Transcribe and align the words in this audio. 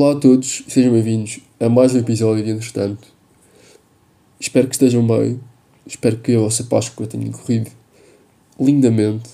Olá 0.00 0.12
a 0.12 0.14
todos, 0.14 0.62
sejam 0.68 0.92
bem-vindos 0.92 1.40
a 1.58 1.68
mais 1.68 1.92
um 1.92 1.98
episódio 1.98 2.44
de 2.44 2.52
Entretanto. 2.52 3.08
Espero 4.38 4.68
que 4.68 4.76
estejam 4.76 5.04
bem, 5.04 5.40
espero 5.84 6.18
que 6.18 6.36
a 6.36 6.38
vossa 6.38 6.62
Páscoa 6.62 7.04
tenha 7.04 7.28
corrido 7.32 7.68
lindamente. 8.60 9.28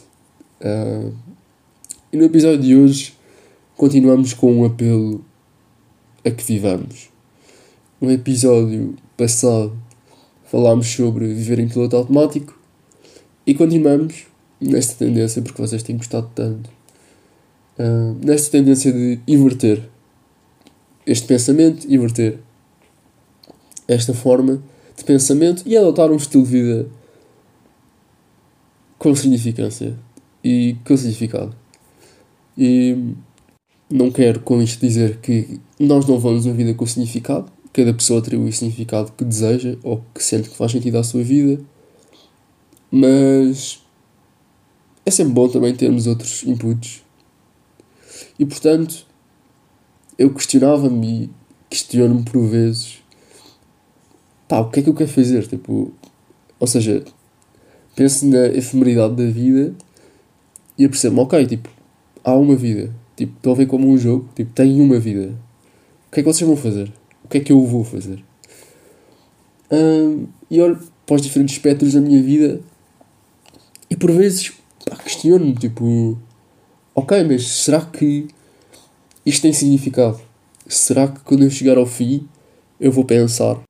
Uh, 0.62 1.12
e 2.10 2.16
no 2.16 2.24
episódio 2.24 2.60
de 2.60 2.74
hoje 2.74 3.12
continuamos 3.76 4.32
com 4.32 4.60
um 4.60 4.64
apelo 4.64 5.22
a 6.24 6.30
que 6.30 6.42
vivamos. 6.42 7.10
No 8.00 8.10
episódio 8.10 8.96
passado 9.18 9.76
falámos 10.44 10.86
sobre 10.86 11.26
viver 11.26 11.58
em 11.58 11.68
piloto 11.68 11.94
automático 11.94 12.58
e 13.46 13.54
continuamos 13.54 14.28
nesta 14.58 14.94
tendência, 14.94 15.42
porque 15.42 15.60
vocês 15.60 15.82
têm 15.82 15.98
gostado 15.98 16.30
tanto, 16.34 16.70
uh, 17.78 18.16
nesta 18.24 18.50
tendência 18.50 18.90
de 18.90 19.20
inverter 19.28 19.92
este 21.06 21.26
pensamento, 21.26 21.86
inverter 21.92 22.38
esta 23.86 24.14
forma 24.14 24.62
de 24.96 25.04
pensamento 25.04 25.62
e 25.66 25.76
adotar 25.76 26.10
um 26.10 26.16
estilo 26.16 26.44
de 26.44 26.50
vida 26.50 26.88
com 28.98 29.14
significância 29.14 29.98
e 30.42 30.76
com 30.84 30.96
significado. 30.96 31.54
E 32.56 33.14
não 33.90 34.10
quero 34.10 34.40
com 34.40 34.62
isto 34.62 34.80
dizer 34.80 35.18
que 35.18 35.60
nós 35.78 36.06
não 36.06 36.18
vamos 36.18 36.46
uma 36.46 36.54
vida 36.54 36.72
com 36.74 36.86
significado, 36.86 37.52
cada 37.72 37.92
pessoa 37.92 38.20
atribui 38.20 38.48
o 38.48 38.52
significado 38.52 39.12
que 39.12 39.24
deseja 39.24 39.76
ou 39.82 40.02
que 40.14 40.22
sente 40.22 40.48
que 40.48 40.56
faz 40.56 40.72
sentido 40.72 40.96
à 40.96 41.02
sua 41.02 41.22
vida, 41.22 41.60
mas 42.90 43.82
é 45.04 45.10
sempre 45.10 45.34
bom 45.34 45.48
também 45.48 45.74
termos 45.74 46.06
outros 46.06 46.44
inputs. 46.44 47.02
E 48.38 48.46
portanto, 48.46 49.06
eu 50.18 50.32
questionava-me 50.32 51.24
e 51.24 51.30
questiono-me 51.68 52.24
por 52.24 52.46
vezes 52.46 53.04
pá, 54.48 54.60
o 54.60 54.70
que 54.70 54.80
é 54.80 54.82
que 54.82 54.88
eu 54.88 54.94
quero 54.94 55.10
fazer? 55.10 55.46
Tipo, 55.46 55.92
ou 56.58 56.66
seja, 56.66 57.04
penso 57.96 58.26
na 58.26 58.46
efemeridade 58.46 59.14
da 59.14 59.26
vida 59.26 59.74
e 60.78 60.84
apercebo-me, 60.84 61.22
ok, 61.22 61.46
tipo, 61.46 61.68
há 62.22 62.34
uma 62.34 62.56
vida. 62.56 62.94
Tipo, 63.16 63.36
estou 63.36 63.52
a 63.52 63.56
ver 63.56 63.66
como 63.66 63.88
um 63.88 63.98
jogo, 63.98 64.28
tipo, 64.34 64.52
tem 64.52 64.80
uma 64.80 64.98
vida. 64.98 65.34
O 66.08 66.12
que 66.12 66.20
é 66.20 66.22
que 66.22 66.32
vocês 66.32 66.46
vão 66.46 66.56
fazer? 66.56 66.92
O 67.24 67.28
que 67.28 67.38
é 67.38 67.40
que 67.40 67.52
eu 67.52 67.64
vou 67.64 67.84
fazer? 67.84 68.22
e 70.48 70.60
olho 70.60 70.78
para 71.04 71.16
os 71.16 71.22
diferentes 71.22 71.56
espectros 71.56 71.94
da 71.94 72.00
minha 72.00 72.22
vida 72.22 72.60
e 73.90 73.96
por 73.96 74.12
vezes 74.12 74.52
questiono-me, 75.02 75.54
tipo, 75.54 76.16
ok, 76.94 77.24
mas 77.24 77.44
será 77.48 77.80
que 77.80 78.28
isto 79.24 79.42
tem 79.42 79.52
significado? 79.52 80.20
Será 80.66 81.08
que 81.08 81.20
quando 81.20 81.44
eu 81.44 81.50
chegar 81.50 81.78
ao 81.78 81.86
fim 81.86 82.28
eu 82.80 82.90
vou 82.92 83.04
pensar, 83.04 83.60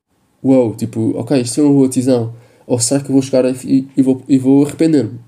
uau, 0.43 0.67
wow, 0.67 0.77
tipo, 0.77 1.17
ok, 1.17 1.41
isto 1.41 1.61
é 1.61 1.65
uma 1.65 1.73
boa 1.73 1.89
decisão? 1.89 2.35
Ou 2.67 2.79
será 2.79 3.01
que 3.01 3.11
eu 3.11 3.13
vou 3.13 3.23
chegar 3.23 3.45
e, 3.65 3.89
e 3.97 4.03
vou, 4.03 4.23
e 4.29 4.39
vou 4.39 4.65
arrepender-me? 4.65 5.19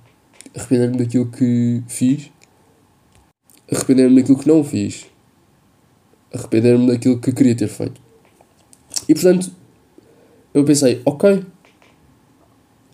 Arrepender-me 0.54 0.96
daquilo 0.96 1.26
que 1.26 1.82
fiz? 1.86 2.30
Arrepender-me 3.70 4.16
daquilo 4.16 4.38
que 4.38 4.48
não 4.48 4.64
fiz? 4.64 5.06
Arrepender-me 6.32 6.86
daquilo 6.86 7.18
que 7.18 7.32
queria 7.32 7.54
ter 7.54 7.68
feito? 7.68 8.00
E 9.08 9.14
portanto, 9.14 9.52
eu 10.54 10.64
pensei, 10.64 11.02
ok, 11.04 11.44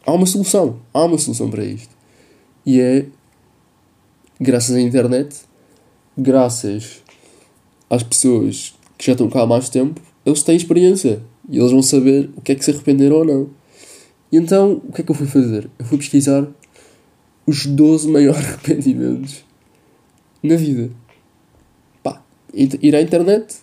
há 0.05 0.13
uma 0.13 0.27
solução, 0.27 0.81
há 0.93 1.05
uma 1.05 1.19
solução 1.19 1.49
para 1.49 1.65
isto. 1.65 1.95
E 2.67 2.81
é 2.81 3.07
graças 4.41 4.75
à 4.75 4.81
internet, 4.81 5.43
graças 6.19 7.02
às 7.93 8.03
pessoas 8.03 8.75
que 8.97 9.05
já 9.05 9.13
estão 9.13 9.29
cá 9.29 9.43
há 9.43 9.47
mais 9.47 9.69
tempo, 9.69 10.01
eles 10.25 10.43
têm 10.43 10.57
experiência 10.57 11.21
e 11.47 11.59
eles 11.59 11.71
vão 11.71 11.83
saber 11.83 12.31
o 12.35 12.41
que 12.41 12.53
é 12.53 12.55
que 12.55 12.65
se 12.65 12.71
arrependeram 12.71 13.17
ou 13.17 13.25
não. 13.25 13.51
E 14.33 14.39
então, 14.39 14.81
o 14.89 14.93
que 14.93 15.03
é 15.03 15.05
que 15.05 15.11
eu 15.11 15.15
fui 15.15 15.27
fazer? 15.27 15.69
Eu 15.79 15.85
fui 15.85 15.99
pesquisar 15.99 16.49
os 17.47 17.67
12 17.67 18.09
maiores 18.09 18.41
arrependimentos 18.49 19.45
na 20.43 20.57
vida. 20.57 20.91
Pá, 22.03 22.23
ir 22.55 22.97
à 22.97 23.03
internet 23.03 23.57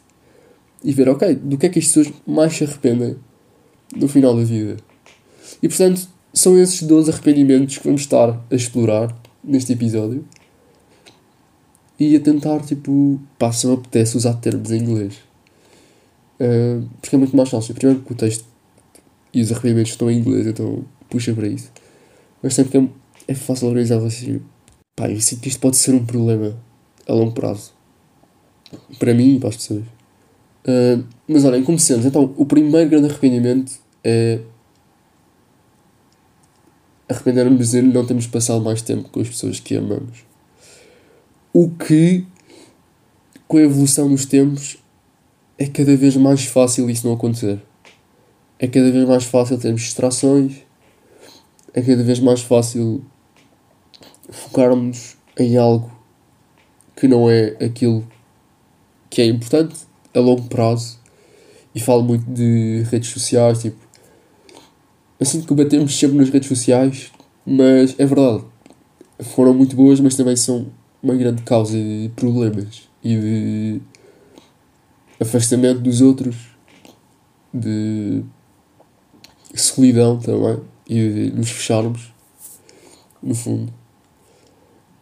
e 0.84 0.94
ver, 0.94 1.10
ok, 1.10 1.34
do 1.34 1.58
que 1.58 1.66
é 1.66 1.70
que 1.70 1.80
as 1.80 1.88
pessoas 1.88 2.14
mais 2.28 2.54
se 2.54 2.64
arrependem 2.66 3.16
no 3.96 4.08
final 4.08 4.36
da 4.36 4.44
vida. 4.44 4.78
E 5.64 5.68
portanto, 5.68 6.08
são 6.32 6.56
esses 6.56 6.84
12 6.84 7.10
arrependimentos 7.10 7.80
que 7.80 7.84
vamos 7.84 8.02
estar 8.02 8.40
a 8.52 8.56
explorar 8.56 9.20
neste 9.44 9.74
episódio 9.74 10.24
e 12.00 12.16
a 12.16 12.20
tentar, 12.20 12.62
tipo, 12.62 13.20
pá, 13.38 13.52
se 13.52 13.68
me 13.68 13.74
apetece 13.74 14.16
usar 14.16 14.34
termos 14.36 14.72
em 14.72 14.78
inglês. 14.78 15.16
Uh, 16.40 16.88
porque 17.02 17.16
é 17.16 17.20
muito 17.20 17.36
mais 17.36 17.50
fácil. 17.50 17.76
Primeiro 17.76 18.02
que 18.02 18.14
o 18.14 18.16
texto 18.16 18.46
e 19.34 19.42
os 19.42 19.52
arrependimentos 19.52 19.92
estão 19.92 20.10
em 20.10 20.20
inglês, 20.20 20.48
então 20.48 20.86
puxa 21.10 21.34
para 21.34 21.48
isso. 21.48 21.70
Mas 22.42 22.54
sempre 22.54 22.80
que 22.80 22.90
é, 23.28 23.36
fácil 23.36 23.68
organizar 23.68 23.96
raciocínio. 23.96 24.46
Pá, 24.96 25.10
eu 25.10 25.20
sinto 25.20 25.42
que 25.42 25.50
isto 25.50 25.60
pode 25.60 25.76
ser 25.76 25.94
um 25.94 26.06
problema 26.06 26.58
a 27.06 27.14
longo 27.14 27.34
prazo. 27.34 27.74
Para 28.98 29.14
mim 29.14 29.36
e 29.36 29.40
para 29.40 29.50
as 29.50 29.58
pessoas. 29.58 29.84
Uh, 30.66 31.04
mas 31.28 31.44
olhem, 31.44 31.64
comecemos. 31.64 32.06
Então, 32.06 32.34
o 32.38 32.46
primeiro 32.46 32.90
grande 32.90 33.08
arrependimento 33.10 33.74
é 34.04 34.40
arrepender-nos 37.10 37.72
de 37.72 37.82
não 37.82 38.06
termos 38.06 38.28
passado 38.28 38.64
mais 38.64 38.82
tempo 38.82 39.10
com 39.10 39.20
as 39.20 39.28
pessoas 39.28 39.60
que 39.60 39.76
amamos. 39.76 40.29
O 41.52 41.70
que, 41.70 42.26
com 43.48 43.58
a 43.58 43.62
evolução 43.62 44.08
dos 44.08 44.26
tempos, 44.26 44.78
é 45.58 45.66
cada 45.66 45.96
vez 45.96 46.16
mais 46.16 46.46
fácil 46.46 46.90
isso 46.90 47.08
não 47.08 47.16
acontecer. 47.16 47.60
É 48.60 48.68
cada 48.68 48.92
vez 48.92 49.08
mais 49.08 49.24
fácil 49.24 49.58
termos 49.58 49.82
distrações, 49.82 50.58
é 51.74 51.82
cada 51.82 52.04
vez 52.04 52.20
mais 52.20 52.42
fácil 52.42 53.04
focarmos 54.30 55.18
em 55.38 55.58
algo 55.58 55.92
que 56.96 57.08
não 57.08 57.30
é 57.30 57.56
aquilo 57.64 58.08
que 59.10 59.22
é 59.22 59.26
importante 59.26 59.76
a 60.14 60.20
longo 60.20 60.44
prazo. 60.44 61.00
E 61.74 61.80
falo 61.80 62.04
muito 62.04 62.30
de 62.30 62.84
redes 62.92 63.10
sociais, 63.10 63.62
tipo. 63.62 63.78
Sinto 65.22 65.48
que 65.48 65.54
batemos 65.54 65.98
sempre 65.98 66.18
nas 66.18 66.30
redes 66.30 66.48
sociais, 66.48 67.12
mas 67.46 67.96
é 68.00 68.06
verdade. 68.06 68.44
Foram 69.20 69.54
muito 69.54 69.76
boas, 69.76 70.00
mas 70.00 70.16
também 70.16 70.36
são 70.36 70.68
uma 71.02 71.16
grande 71.16 71.42
causa 71.44 71.78
de 71.78 72.12
problemas 72.16 72.90
e 73.04 73.16
de 73.16 73.82
afastamento 75.20 75.80
dos 75.82 76.02
outros, 76.02 76.36
de 77.54 78.24
solidão 79.56 80.20
também 80.20 80.60
e 80.88 80.96
de 80.96 81.32
nos 81.32 81.50
fecharmos, 81.50 82.12
no 83.22 83.36
fundo. 83.36 83.74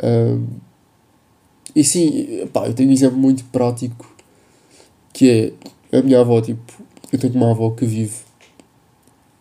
Um, 0.04 0.48
e 1.76 1.84
sim, 1.84 2.48
pá, 2.54 2.68
eu 2.68 2.74
tenho 2.74 2.90
um 2.90 2.94
exemplo 2.94 3.18
muito 3.18 3.44
prático 3.46 4.16
que 5.14 5.54
é 5.92 5.98
a 5.98 6.02
minha 6.04 6.20
avó, 6.20 6.40
tipo, 6.42 6.74
eu 7.12 7.18
tenho 7.18 7.34
uma 7.34 7.52
avó 7.52 7.72
que 7.72 7.86
vive, 7.86 8.16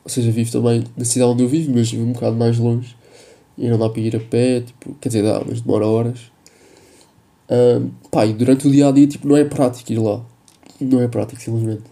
ou 0.02 0.08
seja, 0.10 0.30
vive 0.30 0.50
também 0.50 0.84
na 0.96 1.04
cidade 1.04 1.30
onde 1.30 1.42
eu 1.42 1.48
vivo, 1.48 1.72
mas 1.74 1.90
vive 1.90 2.02
um 2.02 2.12
bocado 2.12 2.36
mais 2.36 2.56
longe 2.58 2.96
e 3.58 3.68
não 3.68 3.78
dá 3.78 3.88
para 3.88 4.00
ir 4.00 4.16
a 4.16 4.20
pé, 4.20 4.60
tipo, 4.62 4.94
quer 4.94 5.08
dizer, 5.10 5.22
dá, 5.22 5.42
mas 5.46 5.60
demora 5.60 5.86
horas. 5.86 6.35
Um, 7.48 7.90
pá, 8.10 8.26
e 8.26 8.32
durante 8.32 8.66
o 8.66 8.70
dia 8.70 8.88
a 8.88 8.92
dia, 8.92 9.06
tipo, 9.06 9.28
não 9.28 9.36
é 9.36 9.44
prático 9.44 9.92
ir 9.92 9.98
lá. 9.98 10.24
Não 10.80 11.00
é 11.00 11.08
prático, 11.08 11.40
simplesmente. 11.40 11.84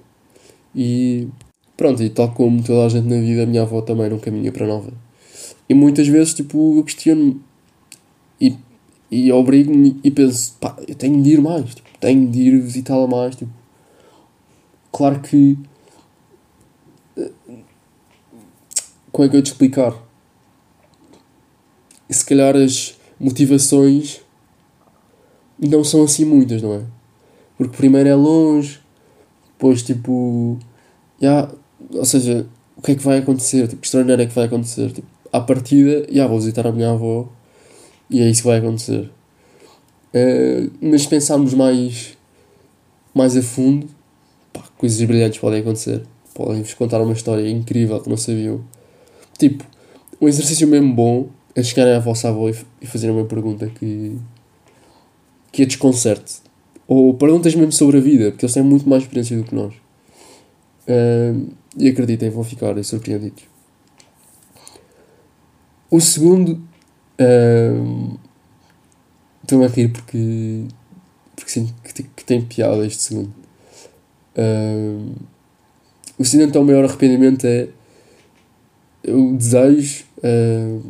E 0.74 1.28
pronto, 1.76 2.02
e 2.02 2.10
tal 2.10 2.32
como 2.32 2.62
toda 2.62 2.86
a 2.86 2.88
gente 2.88 3.08
na 3.08 3.20
vida, 3.20 3.44
a 3.44 3.46
minha 3.46 3.62
avó 3.62 3.80
também 3.80 4.10
não 4.10 4.18
caminha 4.18 4.50
para 4.52 4.66
nova. 4.66 4.92
E 5.68 5.74
muitas 5.74 6.08
vezes, 6.08 6.34
tipo, 6.34 6.76
eu 6.78 6.84
questiono 6.84 7.40
e, 8.40 8.56
e 9.10 9.32
obrigo-me 9.32 9.98
e 10.02 10.10
penso, 10.10 10.54
pá, 10.60 10.76
eu 10.86 10.94
tenho 10.94 11.22
de 11.22 11.30
ir 11.30 11.40
mais, 11.40 11.74
tipo, 11.74 11.88
tenho 12.00 12.28
de 12.28 12.40
ir 12.40 12.60
visitá-la 12.60 13.06
mais, 13.06 13.36
tipo. 13.36 13.52
Claro 14.92 15.20
que. 15.20 15.58
Como 19.10 19.26
é 19.26 19.28
que 19.28 19.36
eu 19.36 19.42
te 19.42 19.46
explicar? 19.46 19.94
Se 22.10 22.24
calhar 22.24 22.56
as 22.56 22.98
motivações 23.18 24.23
não 25.68 25.84
são 25.84 26.04
assim 26.04 26.24
muitas, 26.24 26.62
não 26.62 26.74
é? 26.74 26.82
Porque 27.56 27.76
primeiro 27.76 28.08
é 28.08 28.14
longe, 28.14 28.80
depois 29.52 29.82
tipo. 29.82 30.58
Yeah, 31.22 31.50
ou 31.92 32.04
seja, 32.04 32.46
o 32.76 32.82
que 32.82 32.92
é 32.92 32.94
que 32.94 33.02
vai 33.02 33.18
acontecer? 33.18 33.68
Tipo, 33.68 33.84
extraordinário 33.84 34.24
é 34.24 34.26
que 34.26 34.34
vai 34.34 34.44
acontecer? 34.44 34.92
Tipo, 34.92 35.06
à 35.32 35.40
partida, 35.40 36.06
já 36.10 36.26
vou 36.26 36.38
visitar 36.38 36.66
a 36.66 36.72
minha 36.72 36.90
avó 36.90 37.28
e 38.10 38.20
é 38.20 38.28
isso 38.28 38.42
que 38.42 38.48
vai 38.48 38.58
acontecer. 38.58 39.10
Uh, 40.14 40.70
mas 40.80 41.06
pensarmos 41.06 41.54
mais, 41.54 42.16
mais 43.12 43.36
a 43.36 43.42
fundo, 43.42 43.88
pá, 44.52 44.62
coisas 44.76 45.02
brilhantes 45.06 45.38
podem 45.38 45.60
acontecer. 45.60 46.02
Podem-vos 46.34 46.74
contar 46.74 47.00
uma 47.00 47.12
história 47.12 47.48
incrível 47.48 48.00
que 48.00 48.08
não 48.08 48.16
sabiam. 48.16 48.64
Tipo, 49.38 49.64
um 50.20 50.28
exercício 50.28 50.66
mesmo 50.66 50.94
bom 50.94 51.28
é 51.54 51.62
chegarem 51.62 51.94
à 51.94 52.00
vossa 52.00 52.28
avó 52.28 52.48
e, 52.48 52.54
e 52.80 52.86
fazerem 52.86 53.16
uma 53.16 53.24
pergunta 53.24 53.66
que 53.68 54.16
que 55.54 55.62
a 55.62 55.66
desconcerte. 55.66 56.42
ou 56.86 57.14
perguntas 57.14 57.54
mesmo 57.54 57.72
sobre 57.72 57.98
a 57.98 58.00
vida, 58.00 58.30
porque 58.30 58.44
eles 58.44 58.52
têm 58.52 58.62
muito 58.62 58.88
mais 58.88 59.04
experiência 59.04 59.36
do 59.36 59.44
que 59.44 59.54
nós. 59.54 59.72
Uh, 60.86 61.48
e 61.78 61.88
acreditem, 61.88 62.28
vão 62.28 62.44
ficar 62.44 62.82
surpreendidos. 62.84 63.44
O 65.90 66.00
segundo. 66.00 66.60
Uh, 67.20 68.18
Estou-me 69.42 69.66
a 69.66 69.68
rir 69.68 69.88
porque. 69.88 70.64
Porque 71.36 71.50
sinto 71.50 71.72
que, 71.82 72.02
que 72.02 72.24
tem 72.24 72.42
piada 72.42 72.84
este 72.86 73.02
segundo. 73.02 73.32
Uh, 74.36 75.14
o 76.18 76.24
segundo 76.24 76.48
então 76.48 76.64
maior 76.64 76.84
arrependimento 76.84 77.46
é 77.46 77.68
o 79.06 79.36
desejo 79.36 80.04
uh, 80.18 80.82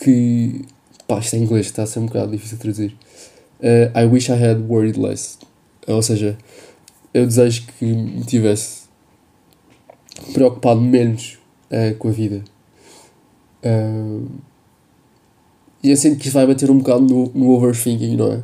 que. 0.00 0.64
Pá, 1.08 1.20
isto 1.20 1.36
em 1.36 1.42
inglês, 1.42 1.66
está 1.66 1.84
a 1.84 1.86
ser 1.86 2.00
um 2.00 2.06
bocado 2.06 2.30
difícil 2.30 2.58
de 2.58 2.62
traduzir. 2.62 2.96
Uh, 3.60 3.98
I 3.98 4.04
wish 4.04 4.30
I 4.30 4.34
had 4.34 4.58
worried 4.68 5.00
less. 5.00 5.38
Ou 5.86 6.02
seja, 6.02 6.36
eu 7.14 7.24
desejo 7.24 7.66
que 7.78 7.86
me 7.86 8.22
tivesse 8.24 8.82
preocupado 10.34 10.82
menos 10.82 11.38
uh, 11.70 11.96
com 11.96 12.08
a 12.08 12.10
vida. 12.10 12.44
Uh, 13.64 14.28
e 15.82 15.90
eu 15.90 15.96
sinto 15.96 16.18
que 16.18 16.26
isso 16.26 16.34
vai 16.34 16.46
bater 16.46 16.70
um 16.70 16.76
bocado 16.76 17.00
no, 17.00 17.30
no 17.34 17.50
overthinking, 17.52 18.14
não 18.14 18.32
é? 18.32 18.42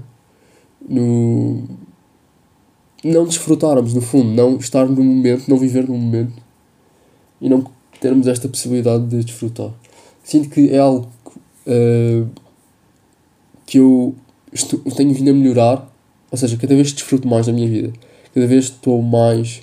No. 0.88 1.64
Não 3.04 3.26
desfrutarmos, 3.26 3.92
no 3.92 4.00
fundo, 4.00 4.30
não 4.30 4.56
estar 4.56 4.86
no 4.86 5.04
momento, 5.04 5.50
não 5.50 5.58
viver 5.58 5.86
no 5.86 5.98
momento 5.98 6.42
e 7.42 7.50
não 7.50 7.70
termos 8.00 8.26
esta 8.26 8.48
possibilidade 8.48 9.04
de 9.04 9.22
desfrutar. 9.22 9.70
Sinto 10.22 10.48
que 10.48 10.70
é 10.70 10.78
algo 10.78 11.06
uh, 11.66 12.43
que 13.66 13.78
eu 13.78 14.14
estou, 14.52 14.78
tenho 14.96 15.12
vindo 15.12 15.30
a 15.30 15.34
melhorar, 15.34 15.90
ou 16.30 16.38
seja, 16.38 16.56
cada 16.56 16.74
vez 16.74 16.92
desfruto 16.92 17.26
mais 17.26 17.46
da 17.46 17.52
minha 17.52 17.68
vida, 17.68 17.92
cada 18.34 18.46
vez 18.46 18.64
estou 18.64 19.02
mais 19.02 19.62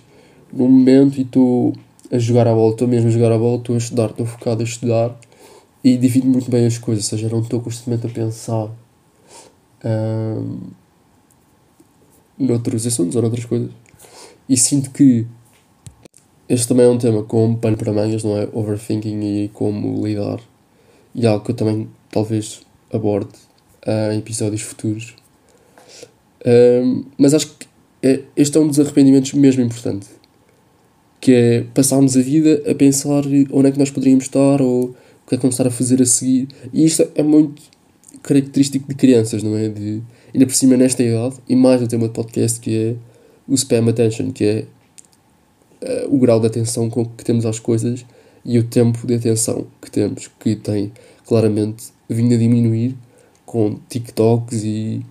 no 0.51 0.67
momento 0.67 1.17
e 1.17 1.21
estou 1.21 1.73
a 2.11 2.17
jogar 2.17 2.47
a 2.47 2.53
bola, 2.53 2.71
estou 2.71 2.87
mesmo 2.87 3.07
a 3.07 3.11
jogar 3.11 3.31
a 3.31 3.37
bola, 3.37 3.57
estou 3.57 3.75
a 3.75 3.77
estudar, 3.77 4.09
estou 4.09 4.25
focado 4.25 4.61
a 4.61 4.65
estudar 4.65 5.17
e 5.83 5.97
divido 5.97 6.27
muito 6.27 6.51
bem 6.51 6.65
as 6.65 6.77
coisas, 6.77 7.05
ou 7.05 7.17
seja, 7.17 7.29
não 7.29 7.41
estou 7.41 7.61
constantemente 7.61 8.05
a 8.05 8.09
pensar 8.09 8.69
um, 9.83 10.59
noutros 12.37 12.85
assuntos 12.85 13.15
ou 13.15 13.21
noutras 13.21 13.45
coisas. 13.45 13.71
E 14.47 14.57
sinto 14.57 14.91
que 14.91 15.25
este 16.49 16.67
também 16.67 16.85
é 16.85 16.89
um 16.89 16.97
tema 16.97 17.23
com 17.23 17.55
pano 17.55 17.77
para 17.77 17.93
mangas, 17.93 18.23
não 18.23 18.37
é? 18.37 18.49
Overthinking 18.51 19.21
e 19.21 19.49
como 19.49 20.05
lidar. 20.05 20.39
E 21.15 21.25
algo 21.25 21.45
que 21.45 21.51
eu 21.51 21.55
também 21.55 21.87
talvez 22.11 22.61
aborde 22.91 23.29
em 23.85 24.19
episódios 24.19 24.61
futuros. 24.61 25.15
Um, 26.45 27.05
mas 27.17 27.33
acho 27.33 27.47
que 27.47 27.67
é, 28.01 28.21
este 28.35 28.57
é 28.57 28.61
um 28.61 28.67
dos 28.67 28.79
arrependimentos 28.79 29.33
mesmo 29.33 29.61
importante 29.61 30.07
que 31.21 31.31
é 31.31 31.65
passarmos 31.75 32.17
a 32.17 32.21
vida 32.21 32.63
a 32.69 32.73
pensar 32.73 33.23
onde 33.51 33.67
é 33.67 33.71
que 33.71 33.77
nós 33.77 33.91
poderíamos 33.91 34.23
estar 34.25 34.59
ou 34.59 34.85
o 34.85 35.29
que 35.29 35.35
é 35.35 35.37
que 35.37 35.43
vamos 35.43 35.53
estar 35.53 35.67
a 35.67 35.71
fazer 35.71 36.01
a 36.01 36.05
seguir. 36.05 36.47
E 36.73 36.83
isto 36.83 37.07
é 37.13 37.21
muito 37.21 37.61
característico 38.23 38.89
de 38.89 38.95
crianças, 38.95 39.43
não 39.43 39.55
é? 39.55 39.69
De, 39.69 40.01
ainda 40.33 40.47
por 40.47 40.55
cima 40.55 40.75
nesta 40.75 41.03
idade, 41.03 41.35
e 41.47 41.55
mais 41.55 41.79
no 41.79 41.87
tema 41.87 42.07
do 42.07 42.13
podcast, 42.13 42.59
que 42.59 42.75
é 42.75 42.95
o 43.47 43.53
spam 43.53 43.87
attention, 43.87 44.31
que 44.31 44.43
é 44.43 44.65
uh, 45.83 46.15
o 46.15 46.17
grau 46.17 46.39
de 46.39 46.47
atenção 46.47 46.89
com 46.89 47.05
que 47.05 47.23
temos 47.23 47.45
às 47.45 47.59
coisas 47.59 48.03
e 48.43 48.57
o 48.57 48.63
tempo 48.63 49.05
de 49.05 49.13
atenção 49.13 49.67
que 49.79 49.91
temos, 49.91 50.27
que 50.39 50.55
tem 50.55 50.91
claramente 51.27 51.85
vindo 52.09 52.33
a 52.33 52.37
diminuir 52.37 52.95
com 53.51 53.77
TikToks 53.89 54.63
e 54.63 55.01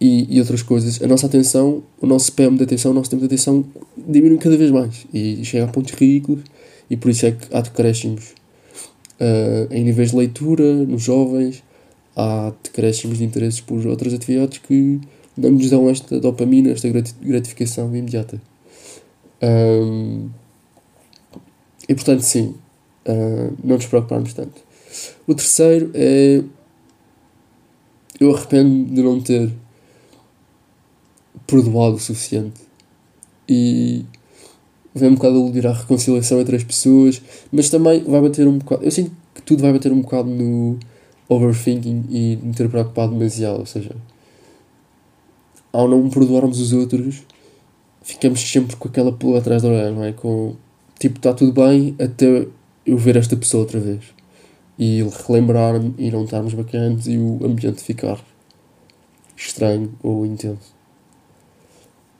e, 0.00 0.34
e 0.34 0.40
outras 0.40 0.62
coisas, 0.62 1.02
a 1.02 1.06
nossa 1.06 1.26
atenção, 1.26 1.82
o 2.00 2.06
nosso 2.06 2.30
spam 2.30 2.56
de 2.56 2.64
atenção, 2.64 2.90
o 2.90 2.94
nosso 2.94 3.10
tempo 3.10 3.20
de 3.20 3.26
atenção 3.26 3.62
diminui 3.96 4.38
cada 4.38 4.56
vez 4.56 4.70
mais 4.70 5.06
e 5.12 5.44
chega 5.44 5.66
a 5.66 5.68
pontos 5.68 5.92
ridículos 5.92 6.42
e 6.88 6.96
por 6.96 7.10
isso 7.10 7.26
é 7.26 7.32
que 7.32 7.54
há 7.54 7.60
decréscimos 7.60 8.30
uh, 9.20 9.70
em 9.70 9.84
níveis 9.84 10.12
de 10.12 10.16
leitura 10.16 10.72
nos 10.86 11.02
jovens, 11.02 11.62
há 12.16 12.50
decréscimos 12.62 13.18
de 13.18 13.24
interesses 13.24 13.60
por 13.60 13.86
outras 13.86 14.14
atividades 14.14 14.58
que 14.58 14.98
não 15.36 15.50
nos 15.50 15.68
dão 15.68 15.88
esta 15.90 16.18
dopamina, 16.18 16.70
esta 16.70 16.88
gratificação 16.88 17.94
imediata. 17.94 18.40
Um, 19.42 20.30
e 21.86 21.94
portanto, 21.94 22.22
sim, 22.22 22.54
uh, 23.06 23.54
não 23.62 23.76
nos 23.76 23.86
preocuparmos 23.86 24.32
tanto. 24.32 24.62
O 25.26 25.34
terceiro 25.34 25.90
é. 25.92 26.42
Eu 28.20 28.36
arrependo 28.36 28.94
de 28.94 29.02
não 29.02 29.20
ter 29.20 29.50
perdoado 31.46 31.96
o 31.96 31.98
suficiente. 31.98 32.60
E 33.48 34.04
vem 34.94 35.10
um 35.10 35.14
bocado 35.14 35.36
a 35.36 35.40
iludir 35.40 35.66
a 35.66 35.72
reconciliação 35.72 36.40
entre 36.40 36.56
as 36.56 36.62
pessoas, 36.62 37.22
mas 37.50 37.70
também 37.70 38.04
vai 38.04 38.20
bater 38.20 38.46
um 38.46 38.58
bocado. 38.58 38.84
Eu 38.84 38.90
sinto 38.90 39.10
que 39.34 39.42
tudo 39.42 39.62
vai 39.62 39.72
bater 39.72 39.90
um 39.90 40.02
bocado 40.02 40.28
no 40.28 40.78
overthinking 41.28 42.04
e 42.10 42.36
me 42.42 42.52
ter 42.52 42.68
preocupado 42.68 43.12
demasiado. 43.12 43.60
Ou 43.60 43.66
seja, 43.66 43.96
ao 45.72 45.88
não 45.88 46.10
perdoarmos 46.10 46.60
os 46.60 46.72
outros, 46.72 47.22
ficamos 48.02 48.40
sempre 48.40 48.76
com 48.76 48.88
aquela 48.88 49.12
pula 49.12 49.38
atrás 49.38 49.62
da 49.62 49.68
orelha, 49.68 49.90
não 49.92 50.04
é? 50.04 50.12
Com 50.12 50.56
tipo, 50.98 51.16
está 51.16 51.32
tudo 51.32 51.52
bem 51.52 51.96
até 51.98 52.46
eu 52.84 52.98
ver 52.98 53.16
esta 53.16 53.36
pessoa 53.36 53.62
outra 53.62 53.80
vez 53.80 54.19
e 54.80 55.02
relembrar-me 55.02 55.94
e 55.98 56.10
não 56.10 56.24
estarmos 56.24 56.54
bacanas 56.54 57.06
e 57.06 57.18
o 57.18 57.44
ambiente 57.44 57.82
ficar 57.82 58.18
estranho 59.36 59.94
ou 60.02 60.24
intenso. 60.24 60.74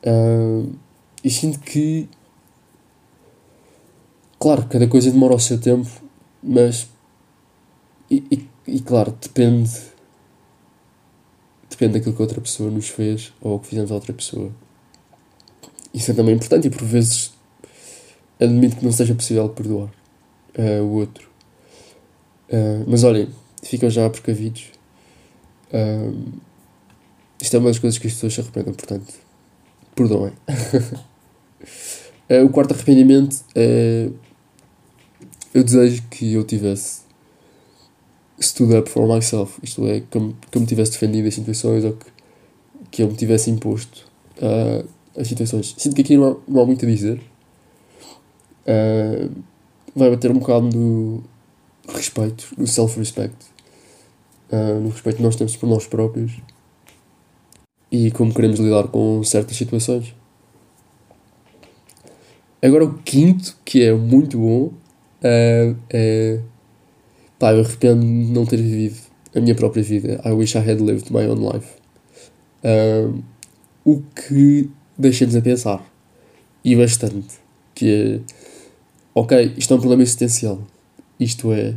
Uh, 0.04 0.70
e 1.24 1.30
sinto 1.30 1.58
que, 1.60 2.06
claro, 4.38 4.66
cada 4.66 4.86
coisa 4.86 5.10
demora 5.10 5.34
o 5.34 5.40
seu 5.40 5.58
tempo, 5.58 5.88
mas. 6.42 6.86
E, 8.10 8.22
e, 8.30 8.48
e, 8.66 8.80
claro, 8.80 9.16
depende. 9.18 9.70
Depende 11.70 11.94
daquilo 11.94 12.14
que 12.14 12.20
outra 12.20 12.42
pessoa 12.42 12.70
nos 12.70 12.88
fez 12.90 13.32
ou 13.40 13.58
que 13.58 13.68
fizemos 13.68 13.90
a 13.90 13.94
outra 13.94 14.12
pessoa. 14.12 14.52
Isso 15.94 16.10
é 16.10 16.14
também 16.14 16.34
importante 16.34 16.66
e 16.66 16.70
por 16.70 16.84
vezes 16.84 17.32
admito 18.38 18.76
que 18.76 18.84
não 18.84 18.92
seja 18.92 19.14
possível 19.14 19.48
perdoar 19.48 19.88
uh, 20.58 20.82
o 20.82 20.96
outro. 20.96 21.29
Uh, 22.50 22.84
mas 22.86 23.04
olhem, 23.04 23.28
ficam 23.62 23.88
já 23.88 24.08
precavidos. 24.10 24.70
Uh, 25.72 26.40
isto 27.40 27.56
é 27.56 27.58
uma 27.58 27.70
das 27.70 27.78
coisas 27.78 27.98
que 27.98 28.06
as 28.06 28.12
pessoas 28.12 28.34
se 28.34 28.40
arrependem, 28.40 28.74
portanto, 28.74 29.14
perdoem. 29.94 30.32
uh, 32.28 32.44
o 32.44 32.48
quarto 32.50 32.74
arrependimento 32.74 33.36
é. 33.54 34.08
Eu 35.52 35.64
desejo 35.64 36.04
que 36.08 36.32
eu 36.32 36.44
tivesse 36.44 37.00
stood 38.40 38.74
up 38.74 38.88
for 38.88 39.06
myself, 39.06 39.58
isto 39.62 39.86
é, 39.86 40.00
que 40.00 40.16
eu, 40.16 40.34
que 40.50 40.56
eu 40.56 40.60
me 40.60 40.66
tivesse 40.66 40.92
defendido 40.92 41.28
as 41.28 41.34
situações 41.34 41.84
ou 41.84 41.92
que, 41.92 42.06
que 42.90 43.02
eu 43.02 43.08
me 43.08 43.14
tivesse 43.14 43.50
imposto 43.50 44.08
uh, 44.38 44.88
as 45.16 45.28
situações. 45.28 45.74
Sinto 45.76 45.94
que 45.94 46.02
aqui 46.02 46.16
não 46.16 46.32
há, 46.32 46.36
não 46.48 46.62
há 46.62 46.66
muito 46.66 46.84
a 46.84 46.88
dizer. 46.88 47.20
Uh, 48.62 49.30
vai 49.94 50.10
bater 50.10 50.30
um 50.30 50.38
bocado 50.38 50.66
no 50.74 51.22
respeito, 51.88 52.48
no 52.56 52.66
self-respect, 52.66 53.36
uh, 54.52 54.80
no 54.80 54.90
respeito 54.90 55.16
que 55.16 55.22
nós 55.22 55.36
temos 55.36 55.56
por 55.56 55.68
nós 55.68 55.86
próprios 55.86 56.32
e 57.90 58.10
como 58.10 58.32
queremos 58.32 58.60
lidar 58.60 58.88
com 58.88 59.22
certas 59.24 59.56
situações. 59.56 60.14
Agora 62.62 62.84
o 62.84 62.98
quinto, 62.98 63.56
que 63.64 63.82
é 63.82 63.92
muito 63.94 64.38
bom, 64.38 64.64
uh, 64.66 65.76
é. 65.90 66.40
Pá, 67.38 67.52
eu 67.52 67.60
arrependo 67.60 68.02
de 68.02 68.06
não 68.06 68.44
ter 68.44 68.58
vivido 68.58 69.00
a 69.34 69.40
minha 69.40 69.54
própria 69.54 69.82
vida. 69.82 70.20
I 70.24 70.30
wish 70.32 70.56
I 70.56 70.60
had 70.60 70.78
lived 70.80 71.10
my 71.10 71.26
own 71.26 71.52
life. 71.52 71.68
Uh, 72.62 73.22
o 73.82 74.02
que 74.14 74.68
deixa-nos 74.98 75.34
a 75.34 75.40
pensar. 75.40 75.82
E 76.62 76.76
bastante. 76.76 77.38
Que 77.74 78.20
é. 78.26 78.34
Ok, 79.14 79.54
isto 79.56 79.72
é 79.72 79.76
um 79.76 79.80
problema 79.80 80.02
existencial. 80.02 80.60
Isto 81.20 81.52
é. 81.52 81.74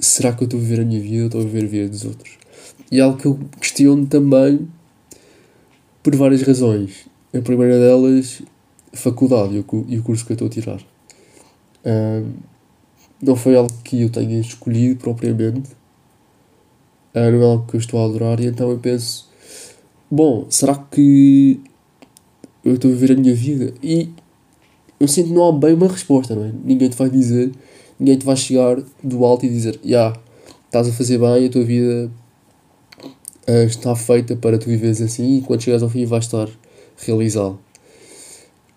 Será 0.00 0.32
que 0.32 0.42
eu 0.42 0.46
estou 0.46 0.58
a 0.58 0.62
viver 0.62 0.82
a 0.82 0.84
minha 0.84 1.00
vida 1.00 1.20
ou 1.20 1.26
estou 1.26 1.40
a 1.40 1.44
viver 1.44 1.64
a 1.64 1.68
vida 1.68 1.88
dos 1.88 2.04
outros? 2.04 2.36
E 2.90 2.98
é 2.98 3.02
algo 3.02 3.16
que 3.16 3.26
eu 3.26 3.38
questiono 3.60 4.04
também 4.06 4.68
por 6.02 6.14
várias 6.16 6.42
razões. 6.42 7.06
A 7.32 7.40
primeira 7.40 7.78
delas, 7.78 8.42
a 8.92 8.96
faculdade 8.96 9.54
e 9.54 9.98
o, 9.98 10.02
curso 10.02 10.26
que 10.26 10.32
eu 10.32 10.34
estou 10.34 10.48
a 10.48 10.50
tirar. 10.50 10.80
Um, 11.84 12.32
não 13.22 13.36
foi 13.36 13.56
algo 13.56 13.72
que 13.84 14.02
eu 14.02 14.10
tenha 14.10 14.40
escolhido 14.40 14.96
propriamente, 14.96 15.70
uh, 17.14 17.30
não 17.30 17.40
é 17.40 17.44
algo 17.44 17.66
que 17.66 17.76
eu 17.76 17.80
estou 17.80 18.00
a 18.00 18.04
adorar, 18.04 18.40
e 18.40 18.46
então 18.46 18.70
eu 18.70 18.78
penso: 18.78 19.30
bom, 20.10 20.46
será 20.50 20.74
que 20.74 21.60
eu 22.64 22.74
estou 22.74 22.90
a 22.90 22.94
viver 22.94 23.12
a 23.12 23.20
minha 23.20 23.34
vida? 23.34 23.72
E 23.82 24.10
eu 24.98 25.08
sinto 25.08 25.28
que 25.28 25.32
não 25.32 25.48
há 25.48 25.52
bem 25.52 25.74
uma 25.74 25.88
resposta, 25.88 26.34
não 26.34 26.44
é? 26.44 26.52
Ninguém 26.64 26.88
te 26.88 26.96
vai 26.96 27.08
dizer, 27.08 27.52
ninguém 28.02 28.18
te 28.18 28.26
vai 28.26 28.36
chegar 28.36 28.82
do 29.02 29.24
alto 29.24 29.46
e 29.46 29.48
dizer: 29.48 29.74
já, 29.74 29.88
yeah, 29.88 30.20
estás 30.66 30.88
a 30.88 30.92
fazer 30.92 31.18
bem, 31.18 31.46
a 31.46 31.48
tua 31.48 31.62
vida 31.62 32.10
uh, 33.48 33.64
está 33.64 33.94
feita 33.94 34.34
para 34.34 34.58
tu 34.58 34.66
viveres 34.66 35.00
assim 35.00 35.38
e 35.38 35.42
quando 35.42 35.62
chegares 35.62 35.84
ao 35.84 35.88
fim 35.88 36.04
vais 36.04 36.24
estar 36.24 36.48
realizado. 36.96 37.60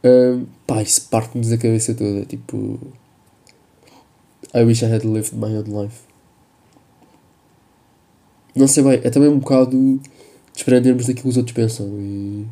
Uh, 0.04 0.46
pá, 0.68 0.84
isso 0.84 1.10
parte-nos 1.10 1.52
a 1.52 1.58
cabeça 1.58 1.96
toda. 1.96 2.24
Tipo, 2.26 2.80
I 4.54 4.64
wish 4.64 4.86
I 4.86 4.94
had 4.94 5.04
lived 5.04 5.36
my 5.36 5.58
own 5.58 5.82
life. 5.82 6.02
Não 8.56 8.68
sei 8.68 8.84
bem, 8.84 9.02
é 9.04 9.10
também 9.10 9.28
um 9.28 9.40
bocado 9.40 10.00
desprendermos 10.54 11.08
daquilo 11.08 11.24
que 11.24 11.30
os 11.30 11.38
outros 11.38 11.56
pensam 11.56 12.00
e 12.00 12.46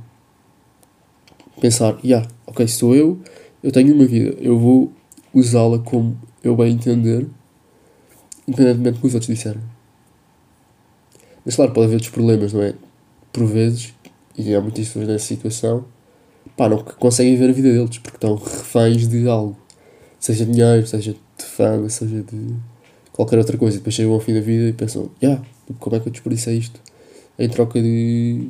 pensar, 1.62 1.98
yeah, 2.04 2.28
ok, 2.48 2.68
sou 2.68 2.96
eu, 2.96 3.20
eu 3.62 3.72
tenho 3.72 3.94
uma 3.94 4.06
vida, 4.06 4.36
eu 4.42 4.60
vou 4.60 4.92
usá-la 5.34 5.80
como 5.80 6.18
eu 6.44 6.56
bem 6.56 6.74
entender, 6.74 7.28
independentemente 8.48 8.98
do 8.98 9.02
que 9.02 9.08
os 9.08 9.14
outros 9.14 9.34
disserem. 9.34 9.62
Mas 11.46 11.56
claro, 11.56 11.72
pode 11.72 11.86
haver 11.86 11.96
outros 11.96 12.12
problemas, 12.12 12.54
não 12.54 12.62
é? 12.62 12.74
Por 13.32 13.46
vezes, 13.46 13.94
e 14.38 14.54
há 14.54 14.62
muitas 14.62 14.88
pessoas 14.88 15.08
nessa 15.08 15.26
situação, 15.26 15.86
pá, 16.56 16.70
não 16.70 16.84
conseguem 16.84 17.36
ver 17.36 17.50
a 17.50 17.54
vida 17.54 17.72
deles, 17.72 17.98
porque 17.98 18.18
estão 18.18 18.36
reféns 18.36 19.08
de 19.08 19.28
algo. 19.28 19.58
Seja 20.20 20.46
dinheiro, 20.46 20.88
seja 20.88 21.14
de 21.38 21.46
fama, 21.46 21.90
seja 21.90 22.22
de 22.22 22.56
qualquer 23.12 23.38
outra 23.38 23.58
coisa. 23.58 23.78
Depois 23.78 23.94
chegam 23.94 24.14
ao 24.14 24.20
fim 24.20 24.34
da 24.34 24.42
vida 24.42 24.70
e 24.70 24.74
pensam, 24.74 25.10
yeah, 25.22 25.44
como 25.80 25.96
é 25.96 26.00
que 26.00 26.08
eu 26.08 26.12
desperdicei 26.12 26.58
isto? 26.58 26.80
Em 27.38 27.50
troca 27.50 27.82
de. 27.82 28.50